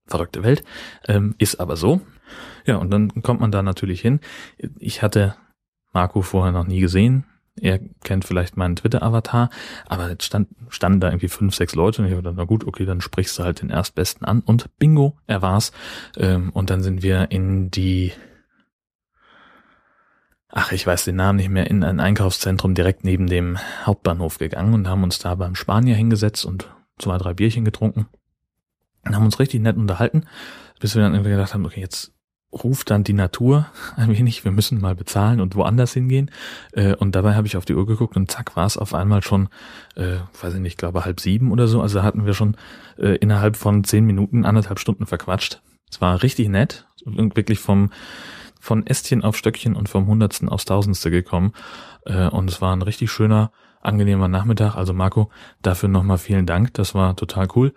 Verrückte 0.05 0.43
Welt, 0.43 0.63
ähm, 1.07 1.33
ist 1.39 1.59
aber 1.59 1.77
so. 1.77 2.01
Ja, 2.65 2.77
und 2.77 2.91
dann 2.91 3.24
kommt 3.24 3.41
man 3.41 3.51
da 3.51 3.63
natürlich 3.63 4.01
hin. 4.01 4.19
Ich 4.79 5.01
hatte 5.01 5.35
Marco 5.93 6.21
vorher 6.21 6.51
noch 6.51 6.67
nie 6.67 6.79
gesehen. 6.79 7.25
Er 7.59 7.79
kennt 8.03 8.25
vielleicht 8.25 8.57
meinen 8.57 8.75
Twitter-Avatar, 8.75 9.50
aber 9.88 10.09
jetzt 10.09 10.25
stand, 10.25 10.50
standen 10.67 11.00
da 11.00 11.07
irgendwie 11.07 11.29
fünf, 11.29 11.55
sechs 11.55 11.74
Leute 11.74 12.01
und 12.01 12.07
ich 12.07 12.13
habe 12.13 12.24
dann, 12.24 12.35
na 12.35 12.43
gut, 12.43 12.65
okay, 12.67 12.85
dann 12.85 13.00
sprichst 13.00 13.39
du 13.39 13.43
halt 13.43 13.62
den 13.62 13.69
Erstbesten 13.69 14.25
an 14.25 14.41
und 14.41 14.77
bingo, 14.77 15.17
er 15.25 15.41
war's. 15.41 15.71
Ähm, 16.17 16.50
und 16.50 16.69
dann 16.69 16.83
sind 16.83 17.01
wir 17.01 17.31
in 17.31 17.71
die, 17.71 18.12
ach, 20.50 20.74
ich 20.74 20.85
weiß 20.85 21.05
den 21.05 21.15
Namen 21.15 21.38
nicht 21.38 21.50
mehr, 21.50 21.69
in 21.69 21.83
ein 21.85 22.01
Einkaufszentrum 22.01 22.74
direkt 22.74 23.05
neben 23.05 23.27
dem 23.27 23.57
Hauptbahnhof 23.85 24.38
gegangen 24.38 24.74
und 24.74 24.89
haben 24.89 25.03
uns 25.03 25.19
da 25.19 25.35
beim 25.35 25.55
Spanier 25.55 25.95
hingesetzt 25.95 26.45
und 26.45 26.69
zwei, 27.00 27.17
drei 27.17 27.33
Bierchen 27.33 27.63
getrunken 27.63 28.07
und 29.05 29.15
haben 29.15 29.25
uns 29.25 29.39
richtig 29.39 29.62
nett 29.62 29.77
unterhalten, 29.77 30.25
bis 30.81 30.95
wir 30.95 31.01
dann 31.01 31.13
irgendwie 31.13 31.31
gedacht 31.31 31.53
haben, 31.53 31.65
okay, 31.65 31.79
jetzt 31.79 32.14
ruft 32.63 32.89
dann 32.89 33.03
die 33.03 33.13
Natur 33.13 33.67
ein 33.95 34.15
wenig, 34.17 34.43
wir 34.43 34.51
müssen 34.51 34.79
mal 34.79 34.95
bezahlen 34.95 35.41
und 35.41 35.55
woanders 35.55 35.93
hingehen. 35.93 36.31
Äh, 36.71 36.95
und 36.95 37.15
dabei 37.15 37.35
habe 37.35 37.47
ich 37.47 37.57
auf 37.57 37.65
die 37.65 37.75
Uhr 37.75 37.85
geguckt 37.85 38.15
und 38.15 38.31
zack 38.31 38.55
war 38.55 38.65
es 38.65 38.77
auf 38.77 38.93
einmal 38.93 39.21
schon, 39.21 39.50
äh, 39.95 40.17
weiß 40.41 40.55
ich 40.55 40.62
nicht, 40.62 40.77
glaube 40.77 41.05
halb 41.05 41.19
sieben 41.19 41.51
oder 41.51 41.67
so. 41.67 41.81
Also 41.81 42.03
hatten 42.03 42.25
wir 42.25 42.33
schon 42.33 42.55
äh, 42.97 43.15
innerhalb 43.17 43.57
von 43.57 43.83
zehn 43.83 44.05
Minuten 44.05 44.45
anderthalb 44.45 44.79
Stunden 44.79 45.05
verquatscht. 45.05 45.62
Es 45.91 46.01
war 46.01 46.24
richtig 46.24 46.50
nett, 46.50 46.88
wirklich 47.05 47.59
vom 47.59 47.91
von 48.59 48.88
Ästchen 48.88 49.24
auf 49.24 49.38
Stöckchen 49.38 49.75
und 49.75 49.89
vom 49.89 50.07
Hundertsten 50.07 50.50
aufs 50.50 50.65
Tausendste 50.65 51.12
gekommen. 51.12 51.53
Äh, 52.05 52.27
und 52.27 52.50
es 52.50 52.62
war 52.62 52.75
ein 52.75 52.81
richtig 52.81 53.12
schöner 53.12 53.51
angenehmer 53.81 54.27
Nachmittag. 54.27 54.75
Also 54.75 54.93
Marco, 54.93 55.29
dafür 55.62 55.88
nochmal 55.88 56.17
vielen 56.17 56.47
Dank. 56.47 56.74
Das 56.74 56.95
war 56.95 57.15
total 57.15 57.47
cool. 57.55 57.74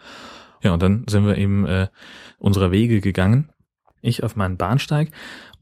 Ja, 0.63 0.73
und 0.73 0.83
dann 0.83 1.05
sind 1.07 1.27
wir 1.27 1.37
eben 1.37 1.67
äh, 1.67 1.89
unserer 2.39 2.71
Wege 2.71 3.01
gegangen. 3.01 3.51
Ich 4.01 4.23
auf 4.23 4.37
meinen 4.37 4.57
Bahnsteig 4.57 5.11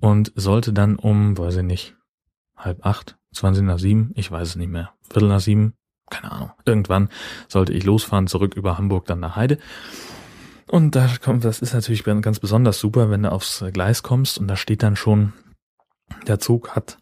und 0.00 0.32
sollte 0.34 0.72
dann 0.72 0.96
um, 0.96 1.36
weiß 1.38 1.56
ich 1.56 1.62
nicht, 1.62 1.96
halb 2.56 2.84
acht, 2.84 3.16
zwanzig 3.32 3.64
nach 3.64 3.78
sieben, 3.78 4.12
ich 4.14 4.30
weiß 4.30 4.48
es 4.48 4.56
nicht 4.56 4.70
mehr, 4.70 4.92
Viertel 5.10 5.28
nach 5.28 5.40
sieben, 5.40 5.74
keine 6.10 6.32
Ahnung. 6.32 6.52
Irgendwann 6.64 7.08
sollte 7.48 7.72
ich 7.72 7.84
losfahren, 7.84 8.26
zurück 8.26 8.54
über 8.54 8.78
Hamburg, 8.78 9.06
dann 9.06 9.20
nach 9.20 9.36
Heide. 9.36 9.58
Und 10.68 10.96
da 10.96 11.08
kommt, 11.22 11.44
das 11.44 11.60
ist 11.60 11.74
natürlich 11.74 12.04
ganz 12.04 12.40
besonders 12.40 12.80
super, 12.80 13.10
wenn 13.10 13.22
du 13.22 13.32
aufs 13.32 13.64
Gleis 13.72 14.02
kommst 14.02 14.38
und 14.38 14.48
da 14.48 14.56
steht 14.56 14.82
dann 14.82 14.96
schon, 14.96 15.32
der 16.26 16.38
Zug 16.38 16.74
hat 16.74 16.98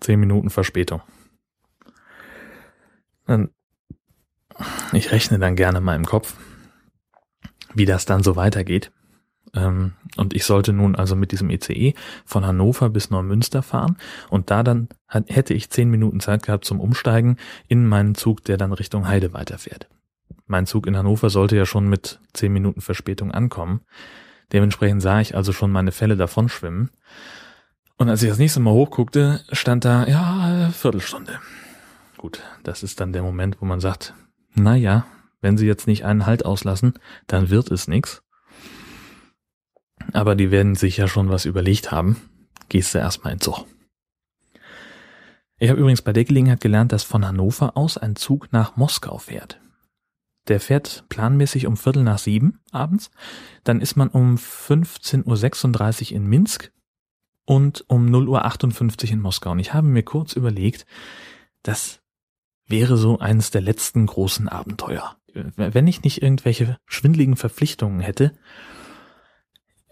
zehn 0.00 0.20
Minuten 0.20 0.50
Verspätung. 0.50 1.02
Dann, 3.26 3.50
ich 4.92 5.10
rechne 5.10 5.38
dann 5.38 5.56
gerne 5.56 5.80
mal 5.80 5.96
im 5.96 6.04
Kopf, 6.04 6.36
wie 7.72 7.86
das 7.86 8.04
dann 8.04 8.22
so 8.22 8.36
weitergeht. 8.36 8.92
Ähm, 9.54 9.92
und 10.16 10.34
ich 10.34 10.44
sollte 10.44 10.72
nun 10.72 10.96
also 10.96 11.16
mit 11.16 11.32
diesem 11.32 11.50
ECE 11.50 11.94
von 12.24 12.46
Hannover 12.46 12.90
bis 12.90 13.10
Neumünster 13.10 13.62
fahren 13.62 13.96
und 14.30 14.50
da 14.50 14.62
dann 14.62 14.88
hätte 15.06 15.54
ich 15.54 15.70
zehn 15.70 15.90
Minuten 15.90 16.20
Zeit 16.20 16.42
gehabt 16.42 16.64
zum 16.64 16.80
Umsteigen 16.80 17.36
in 17.68 17.86
meinen 17.86 18.14
Zug, 18.14 18.44
der 18.44 18.56
dann 18.56 18.72
Richtung 18.72 19.06
Heide 19.06 19.32
weiterfährt. 19.32 19.88
Mein 20.46 20.66
Zug 20.66 20.86
in 20.86 20.96
Hannover 20.96 21.30
sollte 21.30 21.56
ja 21.56 21.66
schon 21.66 21.88
mit 21.88 22.20
zehn 22.32 22.52
Minuten 22.52 22.80
Verspätung 22.80 23.30
ankommen. 23.30 23.80
Dementsprechend 24.52 25.02
sah 25.02 25.20
ich 25.20 25.36
also 25.36 25.52
schon 25.52 25.72
meine 25.72 25.92
Fälle 25.92 26.16
davon 26.16 26.48
schwimmen. 26.48 26.90
Und 27.96 28.08
als 28.08 28.22
ich 28.22 28.28
das 28.28 28.38
nächste 28.38 28.60
Mal 28.60 28.72
hochguckte, 28.72 29.40
stand 29.52 29.84
da, 29.84 30.06
ja, 30.06 30.70
Viertelstunde. 30.70 31.38
Gut, 32.18 32.42
das 32.64 32.82
ist 32.82 33.00
dann 33.00 33.12
der 33.12 33.22
Moment, 33.22 33.60
wo 33.60 33.66
man 33.66 33.80
sagt, 33.80 34.14
na 34.54 34.74
ja, 34.74 35.06
wenn 35.40 35.56
sie 35.56 35.66
jetzt 35.66 35.86
nicht 35.86 36.04
einen 36.04 36.26
Halt 36.26 36.44
auslassen, 36.44 36.94
dann 37.26 37.50
wird 37.50 37.70
es 37.70 37.86
nix. 37.86 38.23
Aber 40.12 40.34
die 40.34 40.50
werden 40.50 40.74
sich 40.74 40.96
ja 40.96 41.08
schon 41.08 41.28
was 41.28 41.44
überlegt 41.44 41.90
haben. 41.90 42.16
Gehst 42.68 42.94
du 42.94 42.98
erstmal 42.98 43.32
in 43.32 43.40
Zug. 43.40 43.66
Ich 45.58 45.70
habe 45.70 45.80
übrigens 45.80 46.02
bei 46.02 46.12
der 46.12 46.24
Gelegenheit 46.24 46.60
gelernt, 46.60 46.92
dass 46.92 47.04
von 47.04 47.26
Hannover 47.26 47.76
aus 47.76 47.96
ein 47.96 48.16
Zug 48.16 48.52
nach 48.52 48.76
Moskau 48.76 49.18
fährt. 49.18 49.60
Der 50.48 50.60
fährt 50.60 51.04
planmäßig 51.08 51.66
um 51.66 51.76
Viertel 51.76 52.02
nach 52.02 52.18
sieben 52.18 52.60
abends. 52.70 53.10
Dann 53.62 53.80
ist 53.80 53.96
man 53.96 54.08
um 54.08 54.36
15.36 54.36 56.10
Uhr 56.10 56.16
in 56.16 56.26
Minsk 56.26 56.70
und 57.46 57.84
um 57.88 58.06
0.58 58.06 59.04
Uhr 59.04 59.12
in 59.12 59.20
Moskau. 59.20 59.52
Und 59.52 59.58
ich 59.58 59.72
habe 59.72 59.86
mir 59.86 60.02
kurz 60.02 60.34
überlegt, 60.34 60.86
das 61.62 62.00
wäre 62.66 62.96
so 62.96 63.18
eines 63.18 63.50
der 63.50 63.62
letzten 63.62 64.06
großen 64.06 64.48
Abenteuer. 64.48 65.16
Wenn 65.32 65.86
ich 65.86 66.02
nicht 66.02 66.22
irgendwelche 66.22 66.78
schwindligen 66.86 67.36
Verpflichtungen 67.36 68.00
hätte, 68.00 68.32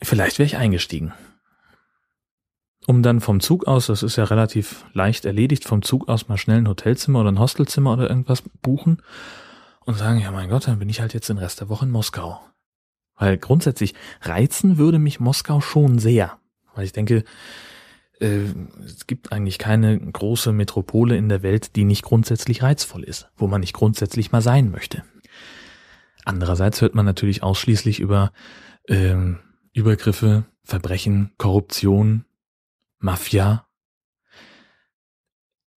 Vielleicht 0.02 0.38
wäre 0.38 0.46
ich 0.46 0.56
eingestiegen. 0.56 1.12
Um 2.86 3.02
dann 3.02 3.20
vom 3.20 3.40
Zug 3.40 3.66
aus, 3.68 3.86
das 3.86 4.02
ist 4.02 4.16
ja 4.16 4.24
relativ 4.24 4.84
leicht 4.92 5.24
erledigt, 5.24 5.64
vom 5.64 5.82
Zug 5.82 6.08
aus 6.08 6.28
mal 6.28 6.36
schnell 6.36 6.58
ein 6.58 6.68
Hotelzimmer 6.68 7.20
oder 7.20 7.30
ein 7.30 7.38
Hostelzimmer 7.38 7.92
oder 7.92 8.08
irgendwas 8.08 8.42
buchen 8.60 9.02
und 9.80 9.96
sagen, 9.96 10.20
ja 10.20 10.32
mein 10.32 10.48
Gott, 10.48 10.66
dann 10.66 10.80
bin 10.80 10.88
ich 10.88 11.00
halt 11.00 11.14
jetzt 11.14 11.28
den 11.28 11.38
Rest 11.38 11.60
der 11.60 11.68
Woche 11.68 11.84
in 11.84 11.92
Moskau. 11.92 12.40
Weil 13.16 13.38
grundsätzlich 13.38 13.94
reizen 14.20 14.78
würde 14.78 14.98
mich 14.98 15.20
Moskau 15.20 15.60
schon 15.60 15.98
sehr. 16.00 16.38
Weil 16.74 16.84
ich 16.84 16.92
denke, 16.92 17.24
äh, 18.20 18.46
es 18.84 19.06
gibt 19.06 19.30
eigentlich 19.30 19.58
keine 19.58 19.98
große 19.98 20.52
Metropole 20.52 21.16
in 21.16 21.28
der 21.28 21.42
Welt, 21.42 21.76
die 21.76 21.84
nicht 21.84 22.02
grundsätzlich 22.02 22.62
reizvoll 22.62 23.04
ist, 23.04 23.30
wo 23.36 23.46
man 23.46 23.60
nicht 23.60 23.74
grundsätzlich 23.74 24.32
mal 24.32 24.42
sein 24.42 24.70
möchte. 24.70 25.04
Andererseits 26.24 26.80
hört 26.80 26.94
man 26.94 27.06
natürlich 27.06 27.42
ausschließlich 27.42 28.00
über 28.00 28.32
ähm, 28.88 29.38
Übergriffe, 29.72 30.44
Verbrechen, 30.64 31.32
Korruption, 31.38 32.24
Mafia. 32.98 33.66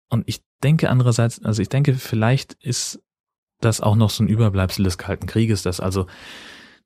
Und 0.09 0.23
ich 0.27 0.43
denke 0.63 0.89
andererseits, 0.89 1.43
also 1.43 1.61
ich 1.61 1.69
denke, 1.69 1.95
vielleicht 1.95 2.53
ist 2.53 3.01
das 3.61 3.81
auch 3.81 3.95
noch 3.95 4.09
so 4.09 4.23
ein 4.23 4.27
Überbleibsel 4.27 4.83
des 4.83 4.97
Kalten 4.97 5.27
Krieges, 5.27 5.63
dass 5.63 5.79
also 5.79 6.07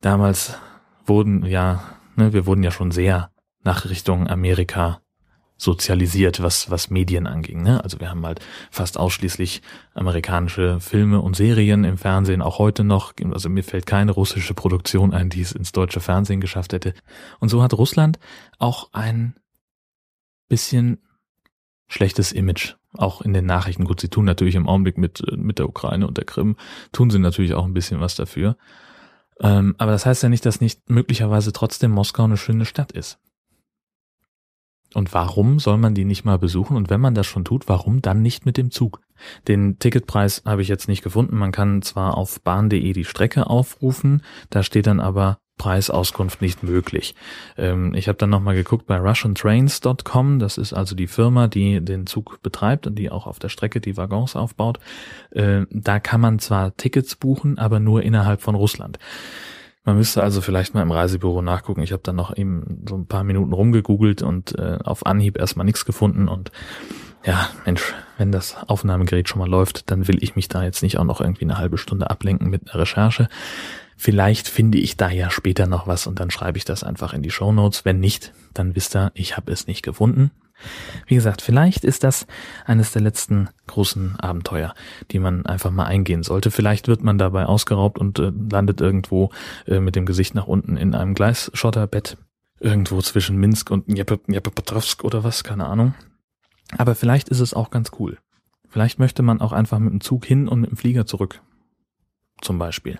damals 0.01 0.55
wurden 1.05 1.45
ja, 1.45 1.97
ne, 2.15 2.33
wir 2.33 2.45
wurden 2.45 2.63
ja 2.63 2.71
schon 2.71 2.91
sehr 2.91 3.31
nach 3.63 3.85
Richtung 3.89 4.27
Amerika 4.27 5.01
sozialisiert, 5.59 6.41
was, 6.41 6.71
was 6.71 6.89
Medien 6.89 7.27
anging. 7.27 7.61
Ne? 7.61 7.83
Also 7.83 7.99
wir 7.99 8.09
haben 8.09 8.25
halt 8.25 8.39
fast 8.71 8.97
ausschließlich 8.97 9.61
amerikanische 9.93 10.79
Filme 10.79 11.19
und 11.19 11.35
Serien 11.35 11.83
im 11.83 11.97
Fernsehen, 11.97 12.41
auch 12.41 12.59
heute 12.59 12.83
noch. 12.83 13.13
Also 13.31 13.49
mir 13.49 13.63
fällt 13.63 13.85
keine 13.85 14.13
russische 14.13 14.53
Produktion 14.53 15.13
ein, 15.13 15.29
die 15.29 15.41
es 15.41 15.51
ins 15.51 15.73
deutsche 15.73 15.99
Fernsehen 15.99 16.39
geschafft 16.39 16.71
hätte. 16.73 16.93
Und 17.39 17.49
so 17.49 17.61
hat 17.61 17.73
Russland 17.73 18.19
auch 18.57 18.89
ein 18.93 19.35
bisschen 20.47 20.99
schlechtes 21.87 22.31
Image, 22.31 22.75
auch 22.93 23.21
in 23.21 23.33
den 23.33 23.45
Nachrichten. 23.45 23.83
Gut, 23.83 23.99
sie 23.99 24.09
tun 24.09 24.23
natürlich 24.23 24.55
im 24.55 24.67
Augenblick 24.67 24.97
mit, 24.97 25.21
mit 25.35 25.59
der 25.59 25.67
Ukraine 25.67 26.07
und 26.07 26.17
der 26.17 26.25
Krim, 26.25 26.55
tun 26.93 27.09
sie 27.09 27.19
natürlich 27.19 27.53
auch 27.53 27.65
ein 27.65 27.73
bisschen 27.73 27.99
was 27.99 28.15
dafür. 28.15 28.55
Ähm, 29.41 29.75
aber 29.77 29.91
das 29.91 30.05
heißt 30.05 30.23
ja 30.23 30.29
nicht, 30.29 30.45
dass 30.45 30.61
nicht 30.61 30.89
möglicherweise 30.89 31.51
trotzdem 31.51 31.91
Moskau 31.91 32.23
eine 32.23 32.37
schöne 32.37 32.65
Stadt 32.65 32.93
ist. 32.93 33.19
Und 34.93 35.13
warum 35.13 35.59
soll 35.59 35.77
man 35.77 35.93
die 35.93 36.05
nicht 36.05 36.25
mal 36.25 36.39
besuchen? 36.39 36.75
Und 36.75 36.89
wenn 36.89 37.01
man 37.01 37.13
das 37.13 37.27
schon 37.27 37.45
tut, 37.45 37.67
warum 37.67 38.01
dann 38.01 38.21
nicht 38.21 38.45
mit 38.45 38.57
dem 38.57 38.71
Zug? 38.71 39.01
Den 39.47 39.77
Ticketpreis 39.79 40.43
habe 40.45 40.61
ich 40.61 40.67
jetzt 40.67 40.87
nicht 40.87 41.03
gefunden. 41.03 41.37
Man 41.37 41.51
kann 41.51 41.81
zwar 41.81 42.17
auf 42.17 42.41
bahn.de 42.41 42.93
die 42.93 43.05
Strecke 43.05 43.47
aufrufen, 43.47 44.23
da 44.49 44.63
steht 44.63 44.87
dann 44.87 44.99
aber 44.99 45.39
Preisauskunft 45.59 46.41
nicht 46.41 46.63
möglich. 46.63 47.13
Ähm, 47.57 47.93
ich 47.93 48.07
habe 48.07 48.17
dann 48.17 48.31
nochmal 48.31 48.55
geguckt 48.55 48.87
bei 48.87 48.97
russiantrains.com, 48.97 50.39
das 50.39 50.57
ist 50.57 50.73
also 50.73 50.95
die 50.95 51.07
Firma, 51.07 51.47
die 51.47 51.81
den 51.81 52.07
Zug 52.07 52.41
betreibt 52.41 52.87
und 52.87 52.95
die 52.95 53.11
auch 53.11 53.27
auf 53.27 53.37
der 53.37 53.49
Strecke 53.49 53.79
die 53.81 53.97
Waggons 53.97 54.35
aufbaut. 54.35 54.79
Äh, 55.31 55.65
da 55.69 55.99
kann 55.99 56.21
man 56.21 56.39
zwar 56.39 56.75
Tickets 56.77 57.15
buchen, 57.15 57.59
aber 57.59 57.79
nur 57.79 58.01
innerhalb 58.01 58.41
von 58.41 58.55
Russland. 58.55 58.97
Man 59.89 59.97
müsste 59.97 60.21
also 60.21 60.41
vielleicht 60.41 60.75
mal 60.75 60.83
im 60.83 60.91
Reisebüro 60.91 61.41
nachgucken. 61.41 61.81
Ich 61.81 61.93
habe 61.93 62.03
dann 62.03 62.15
noch 62.15 62.37
eben 62.37 62.85
so 62.87 62.95
ein 62.95 63.07
paar 63.07 63.23
Minuten 63.23 63.53
rumgegoogelt 63.53 64.21
und 64.21 64.55
äh, 64.55 64.77
auf 64.83 65.03
Anhieb 65.07 65.39
erstmal 65.39 65.65
nichts 65.65 65.83
gefunden. 65.83 66.27
Und 66.27 66.51
ja, 67.25 67.49
Mensch, 67.65 67.95
wenn 68.19 68.31
das 68.31 68.55
Aufnahmegerät 68.67 69.27
schon 69.27 69.39
mal 69.39 69.49
läuft, 69.49 69.89
dann 69.89 70.07
will 70.07 70.23
ich 70.23 70.35
mich 70.35 70.47
da 70.47 70.61
jetzt 70.61 70.83
nicht 70.83 70.99
auch 70.99 71.05
noch 71.05 71.21
irgendwie 71.21 71.45
eine 71.45 71.57
halbe 71.57 71.79
Stunde 71.79 72.07
ablenken 72.07 72.51
mit 72.51 72.69
einer 72.69 72.81
Recherche. 72.81 73.29
Vielleicht 73.97 74.47
finde 74.47 74.77
ich 74.77 74.95
da 74.95 75.09
ja 75.09 75.31
später 75.31 75.65
noch 75.65 75.87
was 75.87 76.05
und 76.05 76.19
dann 76.19 76.29
schreibe 76.29 76.59
ich 76.59 76.65
das 76.65 76.83
einfach 76.83 77.13
in 77.13 77.23
die 77.23 77.31
Show 77.31 77.51
Notes. 77.51 77.83
Wenn 77.83 77.99
nicht, 77.99 78.31
dann 78.53 78.75
wisst 78.75 78.95
ihr, 78.95 79.11
ich 79.15 79.37
habe 79.37 79.51
es 79.51 79.65
nicht 79.65 79.81
gefunden. 79.81 80.29
Wie 81.05 81.15
gesagt, 81.15 81.41
vielleicht 81.41 81.83
ist 81.83 82.03
das 82.03 82.27
eines 82.65 82.91
der 82.91 83.01
letzten 83.01 83.49
großen 83.67 84.19
Abenteuer, 84.19 84.73
die 85.11 85.19
man 85.19 85.45
einfach 85.45 85.71
mal 85.71 85.85
eingehen 85.85 86.23
sollte. 86.23 86.51
Vielleicht 86.51 86.87
wird 86.87 87.03
man 87.03 87.17
dabei 87.17 87.45
ausgeraubt 87.45 87.97
und 87.97 88.19
äh, 88.19 88.31
landet 88.51 88.81
irgendwo 88.81 89.31
äh, 89.67 89.79
mit 89.79 89.95
dem 89.95 90.05
Gesicht 90.05 90.35
nach 90.35 90.47
unten 90.47 90.77
in 90.77 90.95
einem 90.95 91.13
Gleisschotterbett. 91.13 92.17
Irgendwo 92.61 93.01
zwischen 93.01 93.37
Minsk 93.37 93.71
und 93.71 93.87
Dnepropetrovsk 93.87 95.05
oder 95.05 95.23
was, 95.23 95.45
keine 95.45 95.65
Ahnung. 95.65 95.93
Aber 96.77 96.93
vielleicht 96.93 97.29
ist 97.29 97.39
es 97.39 97.53
auch 97.53 97.71
ganz 97.71 97.91
cool. 97.99 98.17
Vielleicht 98.67 98.99
möchte 98.99 99.23
man 99.23 99.41
auch 99.41 99.53
einfach 99.53 99.79
mit 99.79 99.93
dem 99.93 100.01
Zug 100.01 100.25
hin 100.25 100.47
und 100.47 100.61
mit 100.61 100.69
dem 100.69 100.77
Flieger 100.77 101.05
zurück. 101.05 101.41
Zum 102.41 102.59
Beispiel. 102.59 102.99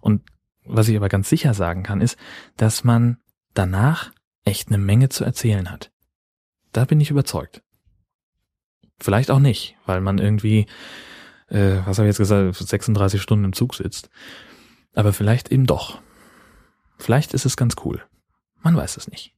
Und 0.00 0.22
was 0.64 0.88
ich 0.88 0.96
aber 0.96 1.08
ganz 1.08 1.28
sicher 1.28 1.54
sagen 1.54 1.82
kann, 1.82 2.00
ist, 2.00 2.16
dass 2.56 2.84
man 2.84 3.18
danach 3.52 4.12
echt 4.44 4.68
eine 4.68 4.78
Menge 4.78 5.08
zu 5.08 5.24
erzählen 5.24 5.70
hat. 5.70 5.90
Da 6.74 6.84
bin 6.84 7.00
ich 7.00 7.10
überzeugt. 7.10 7.62
Vielleicht 9.00 9.30
auch 9.30 9.38
nicht, 9.38 9.76
weil 9.86 10.00
man 10.00 10.18
irgendwie, 10.18 10.66
äh, 11.48 11.76
was 11.86 11.98
habe 11.98 12.08
ich 12.08 12.16
jetzt 12.16 12.18
gesagt, 12.18 12.56
36 12.56 13.22
Stunden 13.22 13.44
im 13.44 13.52
Zug 13.52 13.74
sitzt. 13.76 14.10
Aber 14.92 15.12
vielleicht 15.12 15.50
eben 15.50 15.66
doch. 15.66 16.00
Vielleicht 16.98 17.32
ist 17.32 17.46
es 17.46 17.56
ganz 17.56 17.76
cool. 17.84 18.02
Man 18.60 18.76
weiß 18.76 18.96
es 18.96 19.08
nicht. 19.08 19.34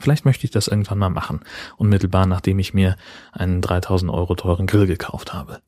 Vielleicht 0.00 0.24
möchte 0.24 0.44
ich 0.44 0.50
das 0.50 0.68
irgendwann 0.68 0.98
mal 0.98 1.10
machen, 1.10 1.40
unmittelbar 1.76 2.26
nachdem 2.26 2.58
ich 2.58 2.72
mir 2.72 2.96
einen 3.32 3.60
3000 3.60 4.10
Euro 4.10 4.36
teuren 4.36 4.66
Grill 4.66 4.86
gekauft 4.86 5.34
habe. 5.34 5.60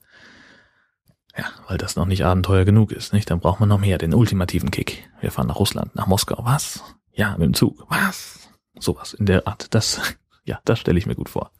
Ja, 1.36 1.44
weil 1.68 1.78
das 1.78 1.96
noch 1.96 2.06
nicht 2.06 2.24
Abenteuer 2.24 2.64
genug 2.64 2.90
ist, 2.92 3.12
nicht? 3.12 3.30
Dann 3.30 3.40
braucht 3.40 3.60
man 3.60 3.68
noch 3.68 3.80
mehr, 3.80 3.98
den 3.98 4.14
ultimativen 4.14 4.70
Kick. 4.70 5.10
Wir 5.20 5.30
fahren 5.30 5.48
nach 5.48 5.58
Russland, 5.58 5.94
nach 5.94 6.06
Moskau. 6.06 6.42
Was? 6.44 6.82
Ja, 7.12 7.32
mit 7.32 7.42
dem 7.42 7.54
Zug. 7.54 7.84
Was? 7.90 8.49
Sowas 8.80 9.14
in 9.14 9.26
der 9.26 9.46
Art. 9.46 9.72
Das, 9.74 10.00
ja, 10.44 10.60
das 10.64 10.80
stelle 10.80 10.98
ich 10.98 11.06
mir 11.06 11.14
gut 11.14 11.28
vor. 11.28 11.52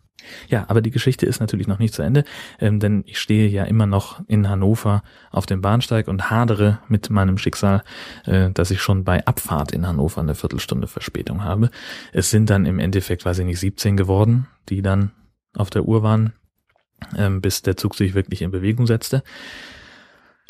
Ja, 0.49 0.67
aber 0.69 0.83
die 0.83 0.91
Geschichte 0.91 1.27
ist 1.27 1.41
natürlich 1.41 1.67
noch 1.67 1.79
nicht 1.79 1.95
zu 1.95 2.03
Ende, 2.03 2.25
ähm, 2.59 2.79
denn 2.79 3.05
ich 3.07 3.19
stehe 3.19 3.49
ja 3.49 3.65
immer 3.65 3.87
noch 3.87 4.21
in 4.27 4.49
Hannover 4.49 5.03
auf 5.31 5.47
dem 5.47 5.63
Bahnsteig 5.63 6.09
und 6.09 6.31
hadere 6.31 6.79
mit 6.89 7.09
meinem 7.09 7.39
Schicksal, 7.39 7.83
äh, 8.27 8.51
dass 8.51 8.71
ich 8.71 8.83
schon 8.83 9.05
bei 9.05 9.25
Abfahrt 9.25 9.73
in 9.73 9.87
Hannover 9.87 10.21
eine 10.21 10.35
Viertelstunde 10.35 10.89
Verspätung 10.89 11.43
habe. 11.45 11.71
Es 12.13 12.31
sind 12.31 12.51
dann 12.51 12.67
im 12.67 12.79
Endeffekt, 12.79 13.25
weiß 13.25 13.39
ich 13.39 13.47
nicht, 13.47 13.61
17 13.61 13.97
geworden, 13.97 14.47
die 14.69 14.83
dann 14.83 15.13
auf 15.55 15.71
der 15.71 15.85
Uhr 15.85 16.03
waren. 16.03 16.35
ähm, 17.17 17.41
bis 17.41 17.63
der 17.63 17.79
Zug 17.79 17.95
sich 17.95 18.13
wirklich 18.13 18.43
in 18.43 18.51
Bewegung 18.51 18.87
setzte. 18.87 19.23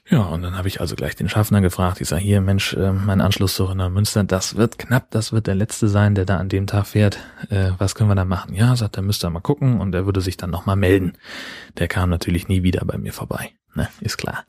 Ja, 0.08 0.22
und 0.22 0.42
dann 0.42 0.56
habe 0.56 0.68
ich 0.68 0.80
also 0.80 0.96
gleich 0.96 1.14
den 1.14 1.28
Schaffner 1.28 1.60
gefragt. 1.60 2.00
Ich 2.00 2.08
sage, 2.08 2.22
hier, 2.22 2.40
Mensch, 2.40 2.74
äh, 2.74 2.92
mein 2.92 3.20
Anschlusszug 3.20 3.70
in 3.70 3.92
Münster, 3.92 4.24
das 4.24 4.56
wird 4.56 4.78
knapp, 4.78 5.10
das 5.10 5.32
wird 5.32 5.46
der 5.46 5.54
letzte 5.54 5.88
sein, 5.88 6.14
der 6.14 6.24
da 6.24 6.38
an 6.38 6.48
dem 6.48 6.66
Tag 6.66 6.86
fährt. 6.86 7.18
Äh, 7.48 7.72
was 7.78 7.94
können 7.94 8.10
wir 8.10 8.14
da 8.14 8.24
machen? 8.24 8.54
Ja, 8.54 8.74
sagt 8.76 8.96
er, 8.96 9.02
müsste 9.02 9.26
er 9.26 9.30
mal 9.30 9.40
gucken 9.40 9.80
und 9.80 9.94
er 9.94 10.06
würde 10.06 10.20
sich 10.20 10.36
dann 10.36 10.50
nochmal 10.50 10.76
melden. 10.76 11.12
Der 11.78 11.88
kam 11.88 12.10
natürlich 12.10 12.48
nie 12.48 12.62
wieder 12.62 12.84
bei 12.84 12.98
mir 12.98 13.12
vorbei. 13.12 13.52
Ne, 13.74 13.88
ist 14.00 14.16
klar. 14.16 14.44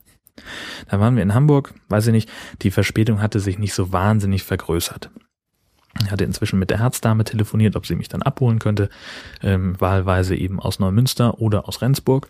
Da 0.90 1.00
waren 1.00 1.16
wir 1.16 1.24
in 1.24 1.34
Hamburg, 1.34 1.74
weiß 1.90 2.08
ich 2.08 2.14
nicht, 2.14 2.32
die 2.62 2.72
Verspätung 2.72 3.22
hatte 3.22 3.40
sich 3.40 3.60
nicht 3.60 3.74
so 3.74 3.92
wahnsinnig 3.92 4.44
vergrößert. 4.44 5.12
Ich 6.00 6.12
hatte 6.12 6.24
inzwischen 6.24 6.58
mit 6.58 6.70
der 6.70 6.80
Herzdame 6.80 7.24
telefoniert, 7.24 7.76
ob 7.76 7.86
sie 7.86 7.96
mich 7.96 8.08
dann 8.08 8.22
abholen 8.22 8.60
könnte, 8.60 8.90
ähm, 9.42 9.80
wahlweise 9.80 10.36
eben 10.36 10.60
aus 10.60 10.80
Neumünster 10.80 11.40
oder 11.40 11.68
aus 11.68 11.82
Rendsburg, 11.82 12.28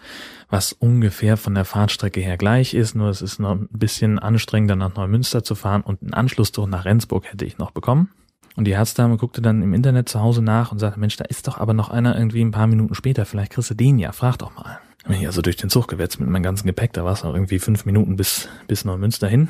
was 0.49 0.73
ungefähr 0.73 1.37
von 1.37 1.53
der 1.53 1.65
Fahrtstrecke 1.65 2.21
her 2.21 2.37
gleich 2.37 2.73
ist, 2.73 2.95
nur 2.95 3.09
es 3.09 3.21
ist 3.21 3.39
noch 3.39 3.51
ein 3.51 3.67
bisschen 3.71 4.17
anstrengender 4.19 4.75
nach 4.75 4.95
Neumünster 4.95 5.43
zu 5.43 5.55
fahren 5.55 5.81
und 5.81 6.01
einen 6.01 6.13
Anschlussdruck 6.13 6.69
nach 6.69 6.85
Rendsburg 6.85 7.25
hätte 7.31 7.45
ich 7.45 7.57
noch 7.59 7.71
bekommen. 7.71 8.09
Und 8.55 8.65
die 8.65 8.75
Herzdame 8.75 9.17
guckte 9.17 9.41
dann 9.41 9.61
im 9.61 9.73
Internet 9.73 10.09
zu 10.09 10.19
Hause 10.19 10.41
nach 10.41 10.71
und 10.71 10.79
sagte, 10.79 10.99
Mensch, 10.99 11.15
da 11.15 11.23
ist 11.25 11.47
doch 11.47 11.57
aber 11.57 11.73
noch 11.73 11.89
einer 11.89 12.17
irgendwie 12.17 12.41
ein 12.41 12.51
paar 12.51 12.67
Minuten 12.67 12.95
später, 12.95 13.25
vielleicht 13.25 13.53
kriegst 13.53 13.69
du 13.69 13.75
den 13.75 13.97
ja, 13.99 14.11
frag 14.11 14.37
doch 14.37 14.55
mal. 14.55 14.79
Bin 15.07 15.19
ich 15.19 15.25
also 15.25 15.41
durch 15.41 15.55
den 15.55 15.69
Zug 15.69 15.87
gewetzt 15.87 16.19
mit 16.19 16.29
meinem 16.29 16.43
ganzen 16.43 16.67
Gepäck, 16.67 16.93
da 16.93 17.05
war 17.05 17.13
es 17.13 17.23
noch 17.23 17.33
irgendwie 17.33 17.59
fünf 17.59 17.85
Minuten 17.85 18.17
bis, 18.17 18.49
bis 18.67 18.85
Neumünster 18.85 19.27
hin. 19.27 19.47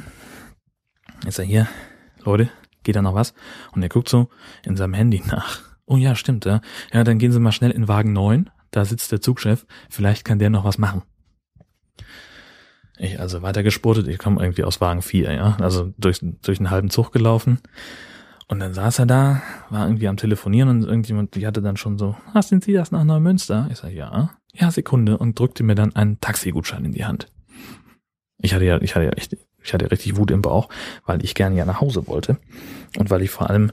Ist 1.26 1.40
er 1.40 1.46
hier, 1.46 1.68
Leute, 2.24 2.50
geht 2.84 2.96
da 2.96 3.02
noch 3.02 3.16
was? 3.16 3.34
Und 3.74 3.84
er 3.84 3.90
guckt 3.90 4.10
so 4.10 4.30
in 4.64 4.76
seinem 4.76 4.94
Handy 4.94 5.22
nach. 5.26 5.60
Oh 5.86 5.98
ja, 5.98 6.16
stimmt, 6.16 6.46
ja. 6.46 6.62
Ja, 6.94 7.04
dann 7.04 7.20
gehen 7.20 7.32
Sie 7.32 7.40
mal 7.40 7.52
schnell 7.52 7.72
in 7.72 7.88
Wagen 7.88 8.14
9. 8.14 8.50
Da 8.72 8.86
sitzt 8.86 9.12
der 9.12 9.22
Zugchef. 9.22 9.66
Vielleicht 9.90 10.24
kann 10.24 10.40
der 10.40 10.50
noch 10.50 10.64
was 10.64 10.78
machen. 10.78 11.04
Ich 12.98 13.20
also 13.20 13.42
weiter 13.42 13.64
gespurtet. 13.64 14.08
Ich 14.08 14.18
komme 14.18 14.42
irgendwie 14.42 14.64
aus 14.64 14.80
Wagen 14.80 15.02
4, 15.02 15.34
ja. 15.34 15.58
Also 15.60 15.94
durch, 15.98 16.20
durch 16.22 16.60
einen 16.60 16.70
halben 16.70 16.90
Zug 16.90 17.12
gelaufen. 17.12 17.60
Und 18.48 18.60
dann 18.60 18.74
saß 18.74 19.00
er 19.00 19.06
da, 19.06 19.42
war 19.70 19.88
irgendwie 19.88 20.08
am 20.08 20.18
Telefonieren 20.18 20.70
und 20.70 20.84
irgendjemand, 20.84 21.36
die 21.36 21.48
hatte 21.48 21.62
dann 21.62 21.78
schon 21.78 21.98
so, 21.98 22.16
ah, 22.34 22.42
sind 22.42 22.64
Sie 22.64 22.74
das 22.74 22.92
nach 22.92 23.04
Neumünster? 23.04 23.68
Ich 23.72 23.78
sag, 23.78 23.92
ja. 23.92 24.32
Ja, 24.54 24.72
Sekunde. 24.72 25.18
Und 25.18 25.40
drückte 25.40 25.64
mir 25.64 25.76
dann 25.76 25.96
einen 25.96 26.20
Taxigutschein 26.20 26.86
in 26.86 26.92
die 26.92 27.06
Hand. 27.06 27.28
Ich 28.38 28.54
hatte 28.54 28.66
ja, 28.66 28.82
ich 28.82 28.96
hatte 28.96 29.06
ja 29.06 29.12
echt 29.12 29.38
ich 29.64 29.74
hatte 29.74 29.92
richtig 29.92 30.18
Wut 30.18 30.32
im 30.32 30.42
Bauch, 30.42 30.70
weil 31.06 31.24
ich 31.24 31.36
gerne 31.36 31.56
ja 31.56 31.66
nach 31.66 31.82
Hause 31.82 32.08
wollte 32.08 32.38
und 32.98 33.10
weil 33.10 33.22
ich 33.22 33.30
vor 33.30 33.50
allem 33.50 33.72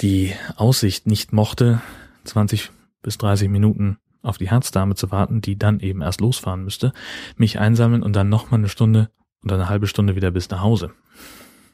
die 0.00 0.32
Aussicht 0.56 1.06
nicht 1.06 1.32
mochte, 1.32 1.80
20 2.24 2.70
bis 3.02 3.18
30 3.18 3.48
Minuten 3.48 3.98
auf 4.22 4.38
die 4.38 4.50
Herzdame 4.50 4.94
zu 4.94 5.10
warten, 5.10 5.40
die 5.40 5.58
dann 5.58 5.80
eben 5.80 6.02
erst 6.02 6.20
losfahren 6.20 6.64
müsste, 6.64 6.92
mich 7.36 7.58
einsammeln 7.58 8.02
und 8.02 8.14
dann 8.16 8.28
nochmal 8.28 8.60
eine 8.60 8.68
Stunde 8.68 9.10
oder 9.44 9.56
eine 9.56 9.68
halbe 9.68 9.86
Stunde 9.86 10.16
wieder 10.16 10.30
bis 10.30 10.48
nach 10.50 10.62
Hause. 10.62 10.92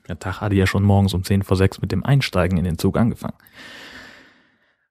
Der 0.09 0.19
Tag 0.19 0.41
hatte 0.41 0.57
ja 0.57 0.67
schon 0.67 0.83
morgens 0.83 1.15
um 1.15 1.23
10 1.23 1.45
vor 1.45 1.57
6 1.57 1.81
mit 1.81 1.93
dem 1.93 2.05
Einsteigen 2.05 2.59
in 2.59 2.65
den 2.65 2.79
Zug 2.79 2.99
angefangen. 2.99 3.37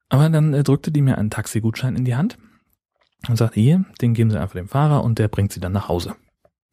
Aber 0.07 0.29
dann 0.29 0.53
äh, 0.53 0.63
drückte 0.63 0.91
die 0.91 1.01
mir 1.01 1.17
einen 1.17 1.29
Taxigutschein 1.29 1.95
in 1.95 2.05
die 2.05 2.15
Hand 2.15 2.37
und 3.27 3.35
sagte, 3.35 3.59
hier, 3.59 3.83
den 4.01 4.13
geben 4.13 4.31
Sie 4.31 4.39
einfach 4.39 4.55
dem 4.55 4.69
Fahrer 4.69 5.03
und 5.03 5.19
der 5.19 5.27
bringt 5.27 5.51
Sie 5.51 5.59
dann 5.59 5.73
nach 5.73 5.89
Hause. 5.89 6.15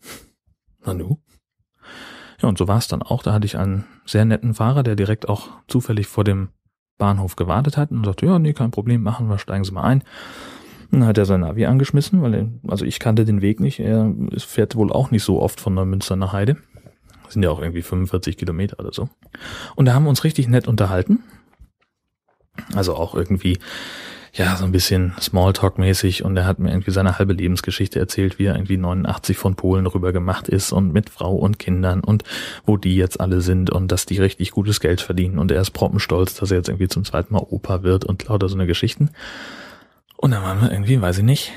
Na 0.84 0.94
nu? 0.94 1.20
Ja, 2.42 2.48
und 2.48 2.58
so 2.58 2.68
war 2.68 2.78
es 2.78 2.88
dann 2.88 3.02
auch. 3.02 3.22
Da 3.22 3.32
hatte 3.32 3.46
ich 3.46 3.56
einen 3.56 3.84
sehr 4.04 4.24
netten 4.24 4.54
Fahrer, 4.54 4.82
der 4.82 4.96
direkt 4.96 5.28
auch 5.28 5.48
zufällig 5.68 6.06
vor 6.06 6.24
dem 6.24 6.48
Bahnhof 6.98 7.36
gewartet 7.36 7.76
hat 7.76 7.90
und 7.90 8.04
sagte, 8.04 8.26
ja, 8.26 8.38
nee, 8.38 8.52
kein 8.52 8.70
Problem, 8.70 9.02
machen 9.02 9.28
wir, 9.28 9.38
steigen 9.38 9.64
Sie 9.64 9.72
mal 9.72 9.82
ein. 9.82 10.02
Dann 10.90 11.04
hat 11.04 11.18
er 11.18 11.26
sein 11.26 11.40
Navi 11.40 11.66
angeschmissen, 11.66 12.22
weil 12.22 12.34
er, 12.34 12.48
also 12.68 12.84
ich 12.84 13.00
kannte 13.00 13.24
den 13.24 13.42
Weg 13.42 13.60
nicht. 13.60 13.80
Er 13.80 14.12
fährt 14.38 14.76
wohl 14.76 14.92
auch 14.92 15.10
nicht 15.10 15.24
so 15.24 15.42
oft 15.42 15.60
von 15.60 15.74
Neumünster 15.74 16.16
nach 16.16 16.32
Heide. 16.32 16.56
Das 17.24 17.34
sind 17.34 17.42
ja 17.42 17.50
auch 17.50 17.60
irgendwie 17.60 17.82
45 17.82 18.36
Kilometer 18.36 18.78
oder 18.78 18.92
so. 18.92 19.08
Und 19.74 19.86
da 19.86 19.94
haben 19.94 20.04
wir 20.04 20.10
uns 20.10 20.24
richtig 20.24 20.48
nett 20.48 20.68
unterhalten. 20.68 21.24
Also 22.74 22.94
auch 22.94 23.14
irgendwie 23.14 23.58
ja, 24.36 24.54
so 24.56 24.66
ein 24.66 24.72
bisschen 24.72 25.14
Smalltalk-mäßig 25.18 26.22
und 26.22 26.36
er 26.36 26.44
hat 26.44 26.58
mir 26.58 26.70
irgendwie 26.70 26.90
seine 26.90 27.18
halbe 27.18 27.32
Lebensgeschichte 27.32 27.98
erzählt, 27.98 28.38
wie 28.38 28.44
er 28.44 28.54
irgendwie 28.54 28.76
89 28.76 29.38
von 29.38 29.56
Polen 29.56 29.86
rüber 29.86 30.12
gemacht 30.12 30.48
ist 30.48 30.72
und 30.72 30.92
mit 30.92 31.08
Frau 31.08 31.34
und 31.34 31.58
Kindern 31.58 32.00
und 32.00 32.22
wo 32.66 32.76
die 32.76 32.96
jetzt 32.96 33.18
alle 33.18 33.40
sind 33.40 33.70
und 33.70 33.90
dass 33.90 34.04
die 34.04 34.18
richtig 34.18 34.50
gutes 34.50 34.80
Geld 34.80 35.00
verdienen 35.00 35.38
und 35.38 35.50
er 35.50 35.60
ist 35.62 35.70
proppenstolz, 35.70 36.34
dass 36.34 36.50
er 36.50 36.58
jetzt 36.58 36.68
irgendwie 36.68 36.88
zum 36.88 37.04
zweiten 37.04 37.32
Mal 37.32 37.46
Opa 37.48 37.82
wird 37.82 38.04
und 38.04 38.28
lauter 38.28 38.48
so 38.48 38.56
eine 38.56 38.66
Geschichten. 38.66 39.10
Und 40.18 40.32
dann 40.32 40.42
waren 40.42 40.60
wir 40.60 40.70
irgendwie, 40.70 41.00
weiß 41.00 41.18
ich 41.18 41.24
nicht, 41.24 41.52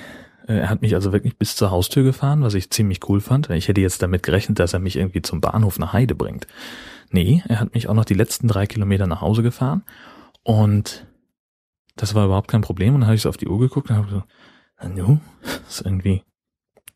äh, 0.47 0.59
er 0.59 0.69
hat 0.69 0.81
mich 0.81 0.95
also 0.95 1.11
wirklich 1.11 1.37
bis 1.37 1.57
zur 1.57 1.71
Haustür 1.71 2.03
gefahren, 2.03 2.43
was 2.43 2.53
ich 2.53 2.69
ziemlich 2.69 3.07
cool 3.09 3.19
fand. 3.19 3.49
Ich 3.49 3.67
hätte 3.67 3.81
jetzt 3.81 4.01
damit 4.01 4.23
gerechnet, 4.23 4.59
dass 4.59 4.73
er 4.73 4.79
mich 4.79 4.95
irgendwie 4.95 5.21
zum 5.21 5.41
Bahnhof 5.41 5.79
nach 5.79 5.91
Heide 5.91 6.15
bringt. 6.15 6.47
Nee, 7.11 7.43
er 7.49 7.59
hat 7.59 7.73
mich 7.73 7.89
auch 7.89 7.93
noch 7.93 8.05
die 8.05 8.13
letzten 8.13 8.47
drei 8.47 8.67
Kilometer 8.67 9.05
nach 9.05 9.19
Hause 9.19 9.43
gefahren 9.43 9.83
und 10.43 11.05
das 11.95 12.15
war 12.15 12.25
überhaupt 12.25 12.49
kein 12.49 12.62
Problem. 12.62 12.95
Und 12.95 13.02
dann 13.02 13.08
habe 13.08 13.15
ich 13.15 13.21
so 13.21 13.30
auf 13.30 13.38
die 13.38 13.47
Uhr 13.47 13.60
geguckt 13.60 13.89
und 13.89 13.95
habe 13.95 14.10
so, 14.10 14.23
nu, 14.88 15.19
ist 15.67 15.82
irgendwie 15.82 16.23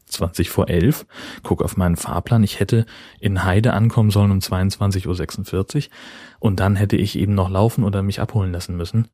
20 0.06 0.50
vor 0.50 0.70
11. 0.70 1.06
Guck 1.44 1.62
auf 1.62 1.78
meinen 1.78 1.96
Fahrplan. 1.96 2.44
Ich 2.44 2.60
hätte 2.60 2.86
in 3.20 3.44
Heide 3.44 3.74
ankommen 3.74 4.12
sollen 4.12 4.32
um 4.32 4.40
22.46 4.40 5.88
Uhr. 5.88 5.92
Und 6.40 6.60
dann 6.60 6.76
hätte 6.76 6.96
ich 6.96 7.18
eben 7.18 7.36
noch 7.36 7.50
laufen 7.50 7.84
oder 7.84 8.02
mich 8.04 8.22
abholen 8.22 8.52
lassen 8.52 8.78
müssen. 8.78 9.08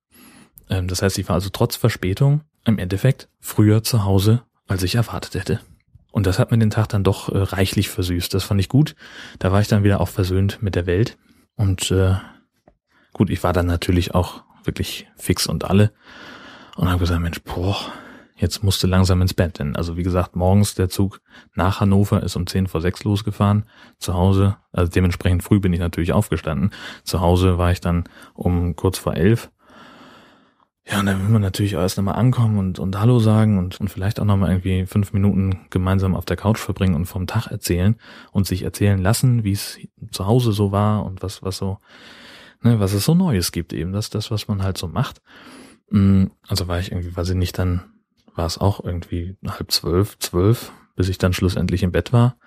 Ähm, 0.70 0.88
das 0.88 1.02
heißt, 1.02 1.18
ich 1.18 1.28
war 1.28 1.36
also 1.36 1.50
trotz 1.50 1.76
Verspätung 1.76 2.42
im 2.65 2.78
Endeffekt 2.78 3.30
früher 3.39 3.84
zu 3.84 4.04
Hause, 4.04 4.44
als 4.68 4.84
ich 4.84 4.96
erwartet 4.96 5.36
hätte. 5.36 5.60
Und 6.12 6.26
das 6.26 6.39
hat 6.39 6.52
mir 6.52 6.58
den 6.58 6.72
Tag 6.72 6.89
dann 6.89 7.04
doch 7.04 7.30
äh, 7.30 7.38
reichlich 7.38 7.89
versüßt. 7.89 8.34
Das 8.34 8.44
fand 8.44 8.60
ich 8.60 8.70
gut. 8.70 8.96
Da 9.39 9.52
war 9.52 9.62
ich 9.62 9.68
dann 9.68 9.84
wieder 9.84 10.02
auch 10.02 10.10
versöhnt 10.10 10.62
mit 10.62 10.76
der 10.76 10.86
Welt. 10.86 11.18
Und 11.56 11.92
äh, 11.92 12.15
gut, 13.13 13.30
ich 13.30 13.44
war 13.44 13.54
dann 13.54 13.68
natürlich 13.68 14.15
auch 14.15 14.44
wirklich 14.63 15.08
fix 15.15 15.48
und 15.48 15.65
alle. 15.65 15.91
Und 16.76 16.89
habe 16.89 17.00
gesagt, 17.00 17.22
Mensch, 17.22 17.41
boah, 17.43 17.76
jetzt 18.39 18.63
musste 18.63 18.88
langsam 18.88 19.22
ins 19.22 19.34
Bett. 19.34 19.60
Denn 19.60 19.76
also 19.76 19.98
wie 19.98 20.04
gesagt, 20.04 20.36
morgens 20.36 20.76
der 20.76 20.89
Zug 20.89 21.22
nach 21.56 21.82
Hannover 21.82 22.24
ist 22.24 22.36
um 22.36 22.48
10 22.48 22.67
vor 22.67 22.82
6 22.82 23.04
losgefahren. 23.04 23.65
Zu 23.98 24.13
Hause, 24.13 24.58
also 24.72 24.91
dementsprechend 24.91 25.43
früh 25.43 25.60
bin 25.60 25.74
ich 25.74 25.80
natürlich 25.80 26.13
aufgestanden. 26.13 26.72
Zu 27.04 27.22
Hause 27.22 27.58
war 27.58 27.72
ich 27.72 27.82
dann 27.82 28.06
um 28.34 28.76
kurz 28.76 28.98
vor 28.98 29.15
11. 29.15 29.52
Ja, 30.89 31.02
und 31.02 31.06
dann 31.06 31.22
will 31.22 31.30
man 31.30 31.41
natürlich 31.43 31.74
erst 31.74 31.98
nochmal 31.98 32.15
ankommen 32.15 32.58
und, 32.58 32.80
und 32.80 33.00
Hallo 33.00 33.19
sagen 33.19 33.60
und, 33.60 33.80
und 33.80 33.89
vielleicht 33.89 34.19
auch 34.19 34.26
nochmal 34.26 34.50
irgendwie 34.50 34.88
fünf 34.88 35.13
Minuten 35.13 35.67
gemeinsam 35.69 36.15
auf 36.15 36.26
der 36.26 36.38
Couch 36.38 36.58
verbringen 36.58 36.95
und 36.95 37.06
vom 37.06 37.28
Tag 37.28 37.48
erzählen 37.48 37.95
und 38.32 38.48
sich 38.48 38.63
erzählen 38.63 38.98
lassen, 38.98 39.43
wie 39.43 39.52
es 39.52 39.78
zu 40.12 40.26
Hause 40.26 40.52
so 40.52 40.72
war 40.72 41.06
und 41.06 41.22
was, 41.22 41.43
was 41.43 41.58
so 41.58 41.78
ne, 42.62 42.80
was 42.80 42.93
es 42.93 43.06
so 43.06 43.15
Neues 43.15 43.52
gibt 43.52 43.74
eben. 43.74 43.93
Das 43.93 44.10
das, 44.10 44.32
was 44.32 44.48
man 44.48 44.63
halt 44.63 44.78
so 44.78 44.88
macht. 44.88 45.22
Mm, 45.89 46.26
also 46.48 46.67
war 46.67 46.80
ich 46.80 46.91
irgendwie, 46.91 47.15
weiß 47.15 47.30
ich 47.30 47.36
nicht, 47.36 47.58
dann 47.58 47.84
war 48.36 48.45
es 48.45 48.58
auch 48.58 48.84
irgendwie 48.84 49.38
halb 49.48 49.72
zwölf, 49.72 50.17
zwölf, 50.19 50.72
bis 50.95 51.10
ich 51.10 51.17
dann 51.17 51.34
schlussendlich 51.34 51.84
im 51.84 51.91
Bett 51.91 52.13
war. 52.13 52.38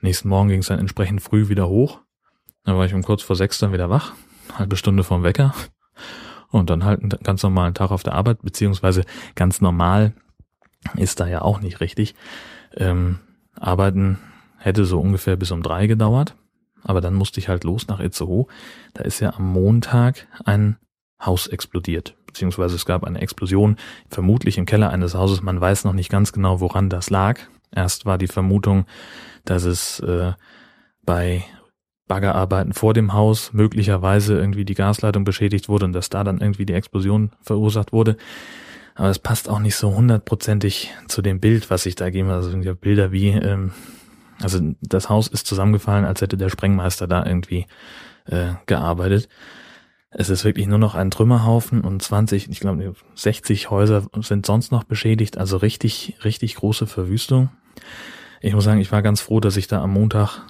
Nächsten 0.00 0.28
Morgen 0.28 0.48
ging 0.48 0.60
es 0.60 0.68
dann 0.68 0.78
entsprechend 0.78 1.22
früh 1.22 1.48
wieder 1.48 1.68
hoch. 1.68 2.00
Dann 2.64 2.76
war 2.76 2.86
ich 2.86 2.94
um 2.94 3.02
kurz 3.02 3.22
vor 3.22 3.36
sechs 3.36 3.58
dann 3.58 3.72
wieder 3.72 3.90
wach, 3.90 4.12
halbe 4.54 4.76
Stunde 4.76 5.04
vom 5.04 5.22
Wecker 5.22 5.54
und 6.50 6.70
dann 6.70 6.84
halt 6.84 7.00
einen 7.00 7.10
ganz 7.22 7.42
normalen 7.42 7.74
Tag 7.74 7.90
auf 7.90 8.02
der 8.02 8.14
Arbeit, 8.14 8.42
beziehungsweise 8.42 9.04
ganz 9.34 9.60
normal 9.60 10.14
ist 10.96 11.20
da 11.20 11.26
ja 11.26 11.42
auch 11.42 11.60
nicht 11.60 11.80
richtig. 11.80 12.14
Ähm, 12.76 13.18
arbeiten 13.54 14.18
hätte 14.58 14.84
so 14.84 15.00
ungefähr 15.00 15.36
bis 15.36 15.50
um 15.50 15.62
drei 15.62 15.86
gedauert. 15.86 16.34
Aber 16.84 17.00
dann 17.00 17.14
musste 17.14 17.40
ich 17.40 17.48
halt 17.48 17.64
los 17.64 17.88
nach 17.88 18.00
Itzehoe. 18.00 18.46
Da 18.94 19.02
ist 19.04 19.20
ja 19.20 19.34
am 19.34 19.52
Montag 19.52 20.26
ein 20.44 20.76
Haus 21.20 21.46
explodiert. 21.46 22.14
Beziehungsweise 22.26 22.76
es 22.76 22.86
gab 22.86 23.04
eine 23.04 23.20
Explosion, 23.20 23.76
vermutlich 24.08 24.58
im 24.58 24.66
Keller 24.66 24.90
eines 24.90 25.14
Hauses. 25.14 25.42
Man 25.42 25.60
weiß 25.60 25.84
noch 25.84 25.94
nicht 25.94 26.10
ganz 26.10 26.32
genau, 26.32 26.60
woran 26.60 26.88
das 26.88 27.10
lag. 27.10 27.40
Erst 27.74 28.06
war 28.06 28.18
die 28.18 28.28
Vermutung, 28.28 28.86
dass 29.44 29.64
es 29.64 30.00
äh, 30.00 30.32
bei 31.04 31.44
Baggerarbeiten 32.06 32.72
vor 32.72 32.94
dem 32.94 33.12
Haus 33.12 33.52
möglicherweise 33.52 34.38
irgendwie 34.38 34.64
die 34.64 34.74
Gasleitung 34.74 35.24
beschädigt 35.24 35.68
wurde 35.68 35.84
und 35.84 35.92
dass 35.92 36.08
da 36.08 36.24
dann 36.24 36.40
irgendwie 36.40 36.66
die 36.66 36.72
Explosion 36.72 37.30
verursacht 37.42 37.92
wurde. 37.92 38.16
Aber 38.94 39.10
es 39.10 39.18
passt 39.18 39.48
auch 39.48 39.60
nicht 39.60 39.76
so 39.76 39.94
hundertprozentig 39.94 40.92
zu 41.06 41.22
dem 41.22 41.38
Bild, 41.38 41.70
was 41.70 41.86
ich 41.86 41.94
da 41.94 42.10
gebe. 42.10 42.32
Also 42.32 42.50
Bilder 42.74 43.12
wie 43.12 43.28
ähm, 43.28 43.72
also 44.40 44.60
das 44.80 45.08
Haus 45.08 45.28
ist 45.28 45.46
zusammengefallen, 45.46 46.04
als 46.04 46.20
hätte 46.20 46.36
der 46.36 46.48
Sprengmeister 46.48 47.06
da 47.06 47.24
irgendwie 47.24 47.66
äh, 48.26 48.54
gearbeitet. 48.66 49.28
Es 50.10 50.30
ist 50.30 50.44
wirklich 50.44 50.66
nur 50.66 50.78
noch 50.78 50.94
ein 50.94 51.10
Trümmerhaufen 51.10 51.82
und 51.82 52.02
20, 52.02 52.48
ich 52.50 52.60
glaube 52.60 52.94
60 53.14 53.70
Häuser 53.70 54.06
sind 54.20 54.46
sonst 54.46 54.72
noch 54.72 54.84
beschädigt, 54.84 55.36
also 55.36 55.58
richtig, 55.58 56.18
richtig 56.24 56.54
große 56.54 56.86
Verwüstung. 56.86 57.50
Ich 58.40 58.54
muss 58.54 58.64
sagen, 58.64 58.80
ich 58.80 58.92
war 58.92 59.02
ganz 59.02 59.20
froh, 59.20 59.40
dass 59.40 59.56
ich 59.56 59.66
da 59.66 59.82
am 59.82 59.92
Montag 59.92 60.46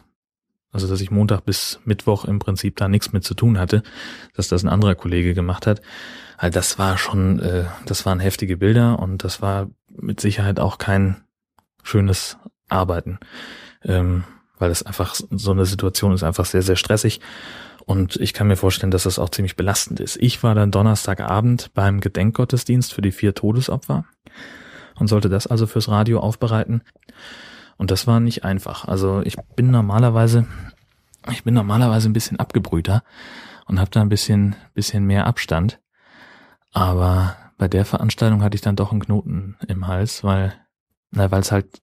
also 0.71 0.87
dass 0.87 1.01
ich 1.01 1.11
Montag 1.11 1.45
bis 1.45 1.81
Mittwoch 1.85 2.25
im 2.25 2.39
Prinzip 2.39 2.77
da 2.77 2.89
nichts 2.89 3.13
mit 3.13 3.25
zu 3.25 3.35
tun 3.35 3.59
hatte, 3.59 3.83
dass 4.35 4.49
das 4.49 4.63
ein 4.63 4.69
anderer 4.69 4.95
Kollege 4.95 5.35
gemacht 5.35 5.67
hat. 5.67 5.81
Also 6.37 6.55
das 6.55 6.79
war 6.79 6.99
schon, 6.99 7.41
äh, 7.41 7.65
das 7.87 8.05
waren 8.07 8.21
heftige 8.21 8.57
Bilder 8.57 8.99
und 8.99 9.25
das 9.25 9.41
war 9.41 9.69
mit 9.91 10.21
Sicherheit 10.21 10.61
auch 10.61 10.79
kein 10.79 11.25
schönes 11.83 12.37
Arbeiten, 12.69 13.19
ähm, 13.85 14.25
weil 14.59 14.71
es 14.71 14.83
einfach 14.83 15.15
so 15.15 15.53
eine 15.53 15.67
Situation 15.67 16.13
ist 16.13 16.25
einfach 16.25 16.45
sehr, 16.45 16.63
sehr 16.63 16.77
stressig 16.77 17.21
und 17.89 18.17
ich 18.17 18.35
kann 18.35 18.49
mir 18.49 18.57
vorstellen, 18.57 18.91
dass 18.91 19.05
das 19.05 19.19
auch 19.19 19.31
ziemlich 19.31 19.57
belastend 19.57 19.99
ist. 19.99 20.19
Ich 20.21 20.43
war 20.43 20.55
dann 20.55 20.71
Donnerstagabend 20.71 21.73
beim 21.73 22.01
Gedenkgottesdienst 22.01 22.93
für 22.93 23.01
die 23.01 23.13
vier 23.13 23.35
Todesopfer 23.35 24.05
und 24.97 25.07
sollte 25.07 25.31
das 25.31 25.47
also 25.47 25.67
fürs 25.67 25.89
Radio 25.89 26.21
aufbereiten. 26.21 26.83
Und 27.79 27.91
das 27.91 28.07
war 28.07 28.21
nicht 28.21 28.45
einfach. 28.45 28.85
Also 28.87 29.23
ich 29.25 29.37
bin 29.57 29.71
normalerweise, 29.71 30.47
ich 31.31 31.45
bin 31.45 31.55
normalerweise 31.55 32.11
ein 32.11 32.13
bisschen 32.13 32.39
abgebrühter 32.39 33.05
und 33.65 33.81
habe 33.81 33.91
da 33.91 34.03
ein 34.03 34.11
bisschen, 34.11 34.55
bisschen 34.75 35.07
mehr 35.07 35.27
Abstand. 35.27 35.81
Aber 36.73 37.37
bei 37.57 37.69
der 37.69 37.87
Veranstaltung 37.87 38.43
hatte 38.43 38.57
ich 38.57 38.61
dann 38.61 38.77
doch 38.77 38.93
einen 38.93 39.01
Knoten 39.01 39.57
im 39.67 39.87
Hals, 39.87 40.23
weil, 40.23 40.53
na, 41.11 41.31
weil 41.31 41.41
es 41.41 41.53
halt 41.53 41.81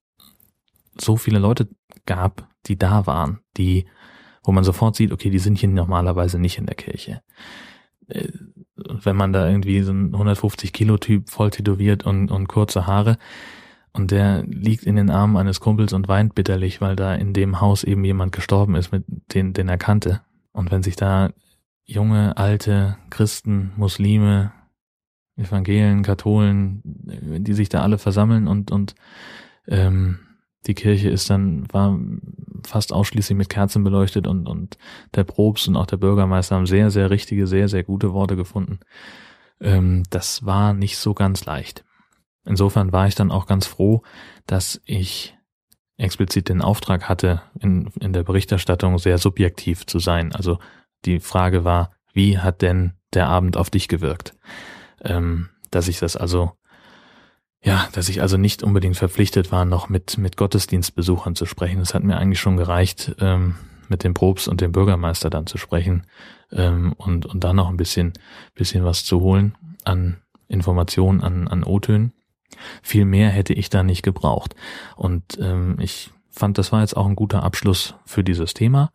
so 1.00 1.16
viele 1.16 1.38
Leute 1.38 1.68
gab, 2.06 2.48
die 2.66 2.78
da 2.78 3.06
waren, 3.06 3.40
die, 3.56 3.86
wo 4.42 4.52
man 4.52 4.64
sofort 4.64 4.96
sieht, 4.96 5.12
okay, 5.12 5.30
die 5.30 5.38
sind 5.38 5.58
hier 5.58 5.68
normalerweise 5.68 6.38
nicht 6.38 6.58
in 6.58 6.66
der 6.66 6.76
Kirche. 6.76 7.22
Äh, 8.08 8.28
wenn 8.76 9.16
man 9.16 9.32
da 9.32 9.48
irgendwie 9.48 9.82
so 9.82 9.92
ein 9.92 10.12
150 10.12 10.72
Kilo 10.72 10.98
Typ 10.98 11.30
voll 11.30 11.50
tätowiert 11.50 12.04
und, 12.04 12.30
und 12.30 12.48
kurze 12.48 12.86
Haare, 12.86 13.18
und 13.96 14.10
der 14.10 14.42
liegt 14.42 14.84
in 14.84 14.96
den 14.96 15.08
Armen 15.08 15.38
eines 15.38 15.58
Kumpels 15.58 15.94
und 15.94 16.06
weint 16.06 16.34
bitterlich, 16.34 16.82
weil 16.82 16.96
da 16.96 17.14
in 17.14 17.32
dem 17.32 17.62
Haus 17.62 17.82
eben 17.82 18.04
jemand 18.04 18.32
gestorben 18.32 18.74
ist, 18.74 18.92
mit 18.92 19.04
den, 19.32 19.54
den 19.54 19.70
er 19.70 19.78
kannte. 19.78 20.20
Und 20.52 20.70
wenn 20.70 20.82
sich 20.82 20.96
da 20.96 21.30
junge, 21.86 22.36
alte 22.36 22.98
Christen, 23.08 23.72
Muslime, 23.76 24.52
Evangelen, 25.36 26.02
Katholen, 26.02 26.82
die 26.84 27.54
sich 27.54 27.70
da 27.70 27.80
alle 27.80 27.96
versammeln 27.96 28.48
und, 28.48 28.70
und 28.70 28.94
ähm, 29.66 30.18
die 30.66 30.74
Kirche 30.74 31.08
ist 31.08 31.30
dann, 31.30 31.72
war 31.72 31.98
fast 32.66 32.92
ausschließlich 32.92 33.36
mit 33.36 33.48
Kerzen 33.48 33.84
beleuchtet 33.84 34.26
und, 34.26 34.48
und 34.48 34.78
der 35.14 35.24
Probst 35.24 35.68
und 35.68 35.76
auch 35.76 35.86
der 35.86 35.96
Bürgermeister 35.96 36.56
haben 36.56 36.66
sehr, 36.66 36.90
sehr 36.90 37.10
richtige, 37.10 37.46
sehr, 37.46 37.68
sehr 37.68 37.84
gute 37.84 38.12
Worte 38.12 38.36
gefunden. 38.36 38.80
Ähm, 39.60 40.02
das 40.10 40.44
war 40.44 40.74
nicht 40.74 40.98
so 40.98 41.14
ganz 41.14 41.44
leicht. 41.44 41.84
Insofern 42.44 42.92
war 42.92 43.06
ich 43.08 43.14
dann 43.14 43.30
auch 43.30 43.46
ganz 43.46 43.66
froh, 43.66 44.02
dass 44.46 44.80
ich 44.84 45.36
explizit 45.96 46.48
den 46.48 46.62
Auftrag 46.62 47.08
hatte, 47.08 47.42
in, 47.58 47.90
in 48.00 48.12
der 48.12 48.22
Berichterstattung 48.22 48.98
sehr 48.98 49.18
subjektiv 49.18 49.86
zu 49.86 49.98
sein. 49.98 50.32
Also 50.32 50.58
die 51.04 51.20
Frage 51.20 51.64
war, 51.64 51.90
wie 52.12 52.38
hat 52.38 52.62
denn 52.62 52.94
der 53.14 53.28
Abend 53.28 53.56
auf 53.56 53.70
dich 53.70 53.88
gewirkt? 53.88 54.34
Ähm, 55.02 55.48
dass 55.70 55.88
ich 55.88 55.98
das 55.98 56.16
also, 56.16 56.52
ja, 57.66 57.88
dass 57.92 58.08
ich 58.08 58.22
also 58.22 58.36
nicht 58.36 58.62
unbedingt 58.62 58.96
verpflichtet 58.96 59.50
war, 59.50 59.64
noch 59.64 59.88
mit, 59.88 60.18
mit 60.18 60.36
Gottesdienstbesuchern 60.36 61.34
zu 61.34 61.46
sprechen. 61.46 61.80
Es 61.80 61.94
hat 61.94 62.04
mir 62.04 62.16
eigentlich 62.16 62.38
schon 62.38 62.56
gereicht, 62.56 63.16
ähm, 63.18 63.56
mit 63.88 64.04
dem 64.04 64.14
Probst 64.14 64.46
und 64.46 64.60
dem 64.60 64.70
Bürgermeister 64.70 65.30
dann 65.30 65.48
zu 65.48 65.58
sprechen 65.58 66.06
ähm, 66.52 66.94
und, 66.96 67.26
und 67.26 67.42
dann 67.42 67.56
noch 67.56 67.68
ein 67.68 67.76
bisschen, 67.76 68.12
bisschen 68.54 68.84
was 68.84 69.04
zu 69.04 69.20
holen 69.20 69.56
an 69.82 70.18
Informationen, 70.46 71.20
an, 71.20 71.48
an 71.48 71.64
O-Tönen. 71.64 72.12
Viel 72.82 73.04
mehr 73.04 73.30
hätte 73.30 73.52
ich 73.52 73.68
da 73.68 73.82
nicht 73.82 74.02
gebraucht. 74.02 74.54
Und 74.94 75.36
ähm, 75.40 75.76
ich 75.80 76.10
fand, 76.30 76.58
das 76.58 76.70
war 76.70 76.82
jetzt 76.82 76.96
auch 76.96 77.06
ein 77.06 77.16
guter 77.16 77.42
Abschluss 77.42 77.94
für 78.04 78.22
dieses 78.22 78.54
Thema. 78.54 78.92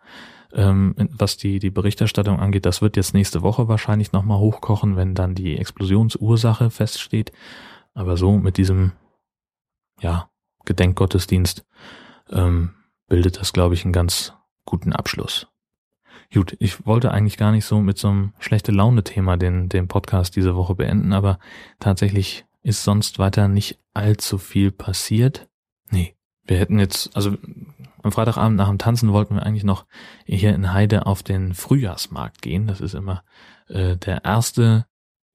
Ähm, 0.53 0.95
was 1.11 1.35
die, 1.35 1.59
die 1.59 1.71
Berichterstattung 1.71 2.39
angeht, 2.39 2.65
das 2.65 2.81
wird 2.81 2.95
jetzt 2.95 3.13
nächste 3.13 3.41
Woche 3.41 3.67
wahrscheinlich 3.67 4.13
nochmal 4.13 4.39
hochkochen, 4.39 4.95
wenn 4.95 5.13
dann 5.13 5.35
die 5.35 5.57
Explosionsursache 5.57 6.69
feststeht. 6.69 7.33
Aber 7.93 8.17
so 8.17 8.37
mit 8.37 8.57
diesem, 8.57 8.93
ja, 9.99 10.29
Gedenkgottesdienst 10.65 11.65
ähm, 12.29 12.75
bildet 13.07 13.39
das, 13.39 13.53
glaube 13.53 13.73
ich, 13.73 13.83
einen 13.83 13.93
ganz 13.93 14.33
guten 14.65 14.93
Abschluss. 14.93 15.47
Gut, 16.33 16.55
ich 16.59 16.85
wollte 16.85 17.11
eigentlich 17.11 17.37
gar 17.37 17.51
nicht 17.51 17.65
so 17.65 17.81
mit 17.81 17.97
so 17.97 18.07
einem 18.07 18.33
schlechte 18.39 18.71
Laune-Thema 18.71 19.35
den, 19.35 19.67
den 19.67 19.87
Podcast 19.87 20.35
diese 20.35 20.55
Woche 20.55 20.75
beenden, 20.75 21.11
aber 21.11 21.39
tatsächlich 21.79 22.45
ist 22.63 22.83
sonst 22.83 23.19
weiter 23.19 23.47
nicht 23.47 23.79
allzu 23.93 24.37
viel 24.37 24.71
passiert. 24.71 25.49
Nee, 25.89 26.15
wir 26.45 26.57
hätten 26.57 26.79
jetzt, 26.79 27.15
also 27.15 27.35
am 28.01 28.11
Freitagabend 28.11 28.57
nach 28.57 28.69
dem 28.69 28.77
Tanzen 28.77 29.11
wollten 29.11 29.35
wir 29.35 29.43
eigentlich 29.43 29.63
noch 29.63 29.85
hier 30.25 30.55
in 30.55 30.73
Heide 30.73 31.05
auf 31.05 31.21
den 31.21 31.53
Frühjahrsmarkt 31.53 32.41
gehen. 32.41 32.65
Das 32.65 32.81
ist 32.81 32.95
immer 32.95 33.23
äh, 33.67 33.97
der 33.97 34.23
erste 34.23 34.85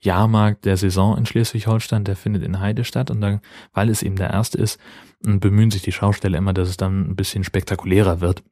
Jahrmarkt 0.00 0.64
der 0.64 0.76
Saison 0.76 1.16
in 1.16 1.26
Schleswig-Holstein, 1.26 2.04
der 2.04 2.16
findet 2.16 2.42
in 2.42 2.60
Heide 2.60 2.84
statt 2.84 3.10
und 3.10 3.20
dann, 3.20 3.40
weil 3.72 3.88
es 3.88 4.02
eben 4.02 4.16
der 4.16 4.30
erste 4.30 4.58
ist, 4.58 4.78
bemühen 5.20 5.70
sich 5.70 5.82
die 5.82 5.92
Schausteller 5.92 6.38
immer, 6.38 6.52
dass 6.52 6.68
es 6.68 6.76
dann 6.76 7.10
ein 7.10 7.16
bisschen 7.16 7.44
spektakulärer 7.44 8.20
wird. 8.20 8.42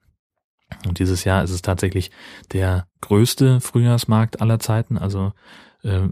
Und 0.87 0.99
dieses 0.99 1.25
Jahr 1.25 1.45
ist 1.45 1.51
es 1.51 1.63
tatsächlich 1.63 2.11
der 2.53 2.87
größte 3.01 3.61
Frühjahrsmarkt 3.61 4.41
aller 4.41 4.59
Zeiten, 4.59 4.97
also 4.97 5.33
äh, 5.83 6.09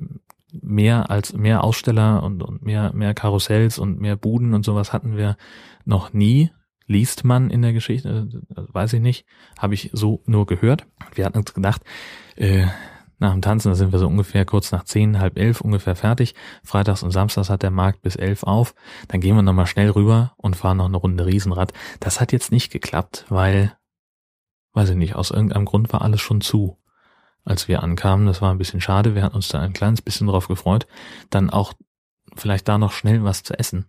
mehr 0.52 1.10
als 1.10 1.32
mehr 1.32 1.64
Aussteller 1.64 2.22
und, 2.22 2.42
und 2.42 2.62
mehr 2.62 2.92
mehr 2.92 3.14
Karussells 3.14 3.78
und 3.78 4.00
mehr 4.00 4.16
Buden 4.16 4.52
und 4.52 4.66
sowas 4.66 4.92
hatten 4.92 5.16
wir 5.16 5.38
noch 5.86 6.12
nie 6.12 6.50
liest 6.86 7.24
man 7.24 7.50
in 7.50 7.62
der 7.62 7.72
Geschichte, 7.72 8.28
also 8.54 8.74
weiß 8.74 8.92
ich 8.94 9.00
nicht, 9.00 9.24
habe 9.58 9.74
ich 9.74 9.90
so 9.92 10.22
nur 10.26 10.46
gehört. 10.46 10.86
Wir 11.14 11.24
hatten 11.24 11.38
uns 11.38 11.54
gedacht, 11.54 11.82
äh, 12.36 12.66
nach 13.18 13.32
dem 13.32 13.42
Tanzen, 13.42 13.68
da 13.68 13.74
sind 13.74 13.92
wir 13.92 13.98
so 13.98 14.06
ungefähr 14.08 14.44
kurz 14.44 14.72
nach 14.72 14.84
zehn, 14.84 15.20
halb 15.20 15.38
elf 15.38 15.60
ungefähr 15.60 15.94
fertig. 15.94 16.34
Freitags 16.64 17.02
und 17.02 17.10
Samstags 17.10 17.50
hat 17.50 17.62
der 17.62 17.70
Markt 17.70 18.02
bis 18.02 18.16
elf 18.16 18.42
auf. 18.42 18.74
Dann 19.08 19.20
gehen 19.20 19.36
wir 19.36 19.42
nochmal 19.42 19.66
schnell 19.66 19.90
rüber 19.90 20.32
und 20.36 20.56
fahren 20.56 20.78
noch 20.78 20.86
eine 20.86 20.96
Runde 20.96 21.26
Riesenrad. 21.26 21.72
Das 22.00 22.20
hat 22.20 22.32
jetzt 22.32 22.52
nicht 22.52 22.72
geklappt, 22.72 23.26
weil, 23.28 23.76
weiß 24.72 24.90
ich 24.90 24.96
nicht, 24.96 25.14
aus 25.14 25.30
irgendeinem 25.30 25.64
Grund 25.64 25.92
war 25.92 26.02
alles 26.02 26.20
schon 26.20 26.40
zu 26.40 26.78
als 27.44 27.68
wir 27.68 27.82
ankamen. 27.82 28.26
Das 28.26 28.42
war 28.42 28.50
ein 28.50 28.58
bisschen 28.58 28.80
schade. 28.80 29.14
Wir 29.14 29.22
hatten 29.22 29.36
uns 29.36 29.48
da 29.48 29.60
ein 29.60 29.72
kleines 29.72 30.02
bisschen 30.02 30.26
drauf 30.26 30.48
gefreut. 30.48 30.86
Dann 31.30 31.50
auch 31.50 31.72
vielleicht 32.36 32.68
da 32.68 32.78
noch 32.78 32.92
schnell 32.92 33.24
was 33.24 33.42
zu 33.42 33.58
essen. 33.58 33.86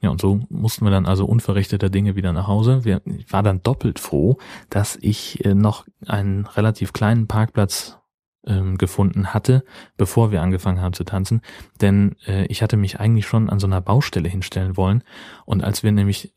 Ja, 0.00 0.10
und 0.10 0.20
so 0.20 0.40
mussten 0.50 0.84
wir 0.84 0.90
dann 0.90 1.06
also 1.06 1.24
unverrichteter 1.24 1.88
Dinge 1.88 2.14
wieder 2.14 2.32
nach 2.32 2.46
Hause. 2.46 2.84
Wir, 2.84 3.00
ich 3.06 3.32
war 3.32 3.42
dann 3.42 3.62
doppelt 3.62 3.98
froh, 3.98 4.38
dass 4.68 4.98
ich 5.00 5.44
äh, 5.44 5.54
noch 5.54 5.86
einen 6.06 6.46
relativ 6.46 6.92
kleinen 6.92 7.26
Parkplatz 7.26 7.98
ähm, 8.46 8.78
gefunden 8.78 9.32
hatte, 9.32 9.64
bevor 9.96 10.30
wir 10.30 10.42
angefangen 10.42 10.80
haben 10.80 10.92
zu 10.92 11.04
tanzen. 11.04 11.40
Denn 11.80 12.16
äh, 12.26 12.46
ich 12.46 12.62
hatte 12.62 12.76
mich 12.76 13.00
eigentlich 13.00 13.26
schon 13.26 13.50
an 13.50 13.60
so 13.60 13.66
einer 13.66 13.80
Baustelle 13.80 14.28
hinstellen 14.28 14.76
wollen. 14.76 15.02
Und 15.44 15.62
als 15.62 15.82
wir 15.82 15.92
nämlich 15.92 16.32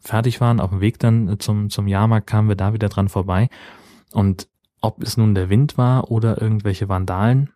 fertig 0.00 0.40
waren, 0.40 0.60
auf 0.60 0.70
dem 0.70 0.80
Weg 0.80 0.98
dann 0.98 1.38
zum, 1.38 1.70
zum 1.70 1.86
Jahrmarkt, 1.86 2.26
kamen 2.26 2.48
wir 2.48 2.56
da 2.56 2.72
wieder 2.74 2.88
dran 2.88 3.08
vorbei. 3.08 3.48
Und 4.12 4.48
ob 4.80 5.00
es 5.02 5.16
nun 5.16 5.34
der 5.34 5.48
Wind 5.48 5.78
war 5.78 6.10
oder 6.10 6.42
irgendwelche 6.42 6.88
Vandalen. 6.88 7.50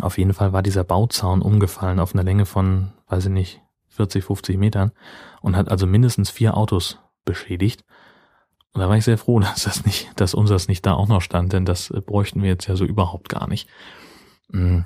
Auf 0.00 0.18
jeden 0.18 0.34
Fall 0.34 0.52
war 0.52 0.62
dieser 0.62 0.84
Bauzaun 0.84 1.42
umgefallen 1.42 2.00
auf 2.00 2.14
einer 2.14 2.24
Länge 2.24 2.46
von, 2.46 2.92
weiß 3.06 3.26
ich 3.26 3.30
nicht, 3.30 3.62
40, 3.88 4.24
50 4.24 4.56
Metern 4.58 4.92
und 5.40 5.56
hat 5.56 5.70
also 5.70 5.86
mindestens 5.86 6.30
vier 6.30 6.56
Autos 6.56 6.98
beschädigt. 7.24 7.84
Und 8.78 8.82
da 8.82 8.88
war 8.88 8.96
ich 8.96 9.04
sehr 9.04 9.18
froh, 9.18 9.40
dass 9.40 9.64
das 9.64 9.84
nicht, 9.84 10.08
dass 10.14 10.34
unseres 10.34 10.68
nicht 10.68 10.86
da 10.86 10.92
auch 10.92 11.08
noch 11.08 11.20
stand, 11.20 11.52
denn 11.52 11.64
das 11.64 11.90
äh, 11.90 12.00
bräuchten 12.00 12.42
wir 12.42 12.48
jetzt 12.48 12.68
ja 12.68 12.76
so 12.76 12.84
überhaupt 12.84 13.28
gar 13.28 13.48
nicht. 13.48 13.68
Mm, 14.50 14.82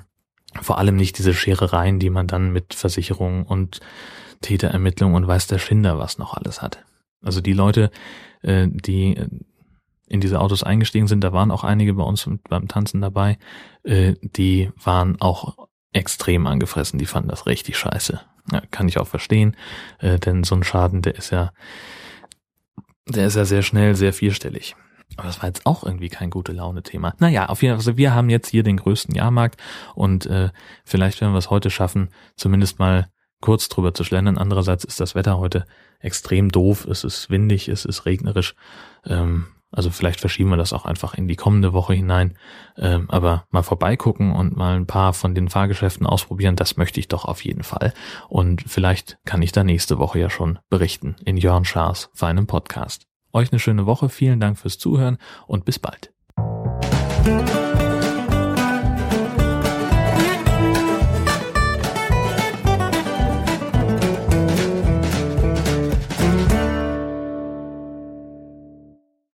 vor 0.59 0.79
allem 0.79 0.95
nicht 0.95 1.19
diese 1.19 1.35
Scherereien, 1.35 1.99
die 1.99 2.09
man 2.09 2.25
dann 2.25 2.51
mit 2.51 2.73
Versicherung 2.73 3.43
und 3.43 3.81
Täterermittlung 4.41 5.13
und 5.13 5.27
weiß 5.27 5.45
der 5.45 5.59
Schinder 5.59 5.99
was 5.99 6.17
noch 6.17 6.33
alles 6.33 6.63
hat. 6.63 6.83
Also 7.23 7.39
die 7.39 7.53
Leute, 7.53 7.91
äh, 8.41 8.67
die 8.67 9.15
in 10.07 10.21
diese 10.21 10.41
Autos 10.41 10.63
eingestiegen 10.63 11.07
sind, 11.07 11.23
da 11.23 11.31
waren 11.31 11.51
auch 11.51 11.63
einige 11.63 11.93
bei 11.93 12.03
uns 12.03 12.27
beim 12.49 12.67
Tanzen 12.67 12.99
dabei, 12.99 13.37
äh, 13.83 14.15
die 14.21 14.71
waren 14.83 15.21
auch 15.21 15.67
extrem 15.91 16.47
angefressen, 16.47 16.97
die 16.97 17.05
fanden 17.05 17.29
das 17.29 17.45
richtig 17.45 17.77
scheiße. 17.77 18.19
Ja, 18.51 18.61
kann 18.71 18.87
ich 18.87 18.97
auch 18.97 19.07
verstehen, 19.07 19.55
äh, 19.99 20.17
denn 20.17 20.43
so 20.43 20.55
ein 20.55 20.63
Schaden, 20.63 21.03
der 21.03 21.15
ist 21.15 21.29
ja, 21.29 21.51
der 23.15 23.27
ist 23.27 23.35
ja 23.35 23.45
sehr 23.45 23.61
schnell, 23.61 23.95
sehr 23.95 24.13
vierstellig. 24.13 24.75
Aber 25.15 25.27
das 25.27 25.41
war 25.41 25.49
jetzt 25.49 25.65
auch 25.65 25.83
irgendwie 25.83 26.09
kein 26.09 26.29
gute 26.29 26.53
Laune-Thema. 26.53 27.13
Naja, 27.19 27.47
auf 27.47 27.61
jeden 27.61 27.73
Fall, 27.73 27.79
also 27.79 27.97
wir 27.97 28.13
haben 28.13 28.29
jetzt 28.29 28.49
hier 28.49 28.63
den 28.63 28.77
größten 28.77 29.13
Jahrmarkt 29.13 29.61
und 29.95 30.25
äh, 30.25 30.49
vielleicht 30.85 31.21
werden 31.21 31.33
wir 31.33 31.37
es 31.37 31.49
heute 31.49 31.69
schaffen, 31.69 32.09
zumindest 32.35 32.79
mal 32.79 33.07
kurz 33.39 33.69
drüber 33.69 33.93
zu 33.93 34.03
schlendern. 34.03 34.37
Andererseits 34.37 34.83
ist 34.83 34.99
das 34.99 35.15
Wetter 35.15 35.37
heute 35.37 35.65
extrem 35.99 36.49
doof, 36.49 36.85
es 36.85 37.03
ist 37.03 37.29
windig, 37.29 37.67
es 37.67 37.85
ist 37.85 38.05
regnerisch. 38.05 38.55
Ähm, 39.05 39.47
also 39.73 39.89
vielleicht 39.89 40.19
verschieben 40.19 40.49
wir 40.49 40.57
das 40.57 40.71
auch 40.71 40.85
einfach 40.85 41.15
in 41.15 41.27
die 41.27 41.35
kommende 41.35 41.73
Woche 41.73 41.93
hinein. 41.93 42.37
Ähm, 42.77 43.09
aber 43.09 43.45
mal 43.49 43.63
vorbeigucken 43.63 44.31
und 44.31 44.55
mal 44.55 44.75
ein 44.75 44.87
paar 44.87 45.13
von 45.13 45.35
den 45.35 45.49
Fahrgeschäften 45.49 46.05
ausprobieren, 46.05 46.55
das 46.55 46.77
möchte 46.77 46.99
ich 46.99 47.07
doch 47.07 47.25
auf 47.25 47.43
jeden 47.43 47.63
Fall. 47.63 47.93
Und 48.29 48.63
vielleicht 48.67 49.17
kann 49.25 49.41
ich 49.41 49.51
da 49.51 49.63
nächste 49.63 49.97
Woche 49.97 50.19
ja 50.19 50.29
schon 50.29 50.59
berichten 50.69 51.15
in 51.25 51.37
Jörn 51.37 51.65
Schaas 51.65 52.09
feinem 52.13 52.47
Podcast. 52.47 53.07
Euch 53.33 53.51
eine 53.51 53.59
schöne 53.59 53.85
Woche, 53.87 54.09
vielen 54.09 54.39
Dank 54.39 54.59
fürs 54.59 54.77
Zuhören 54.77 55.17
und 55.47 55.65
bis 55.65 55.79
bald. 55.79 56.13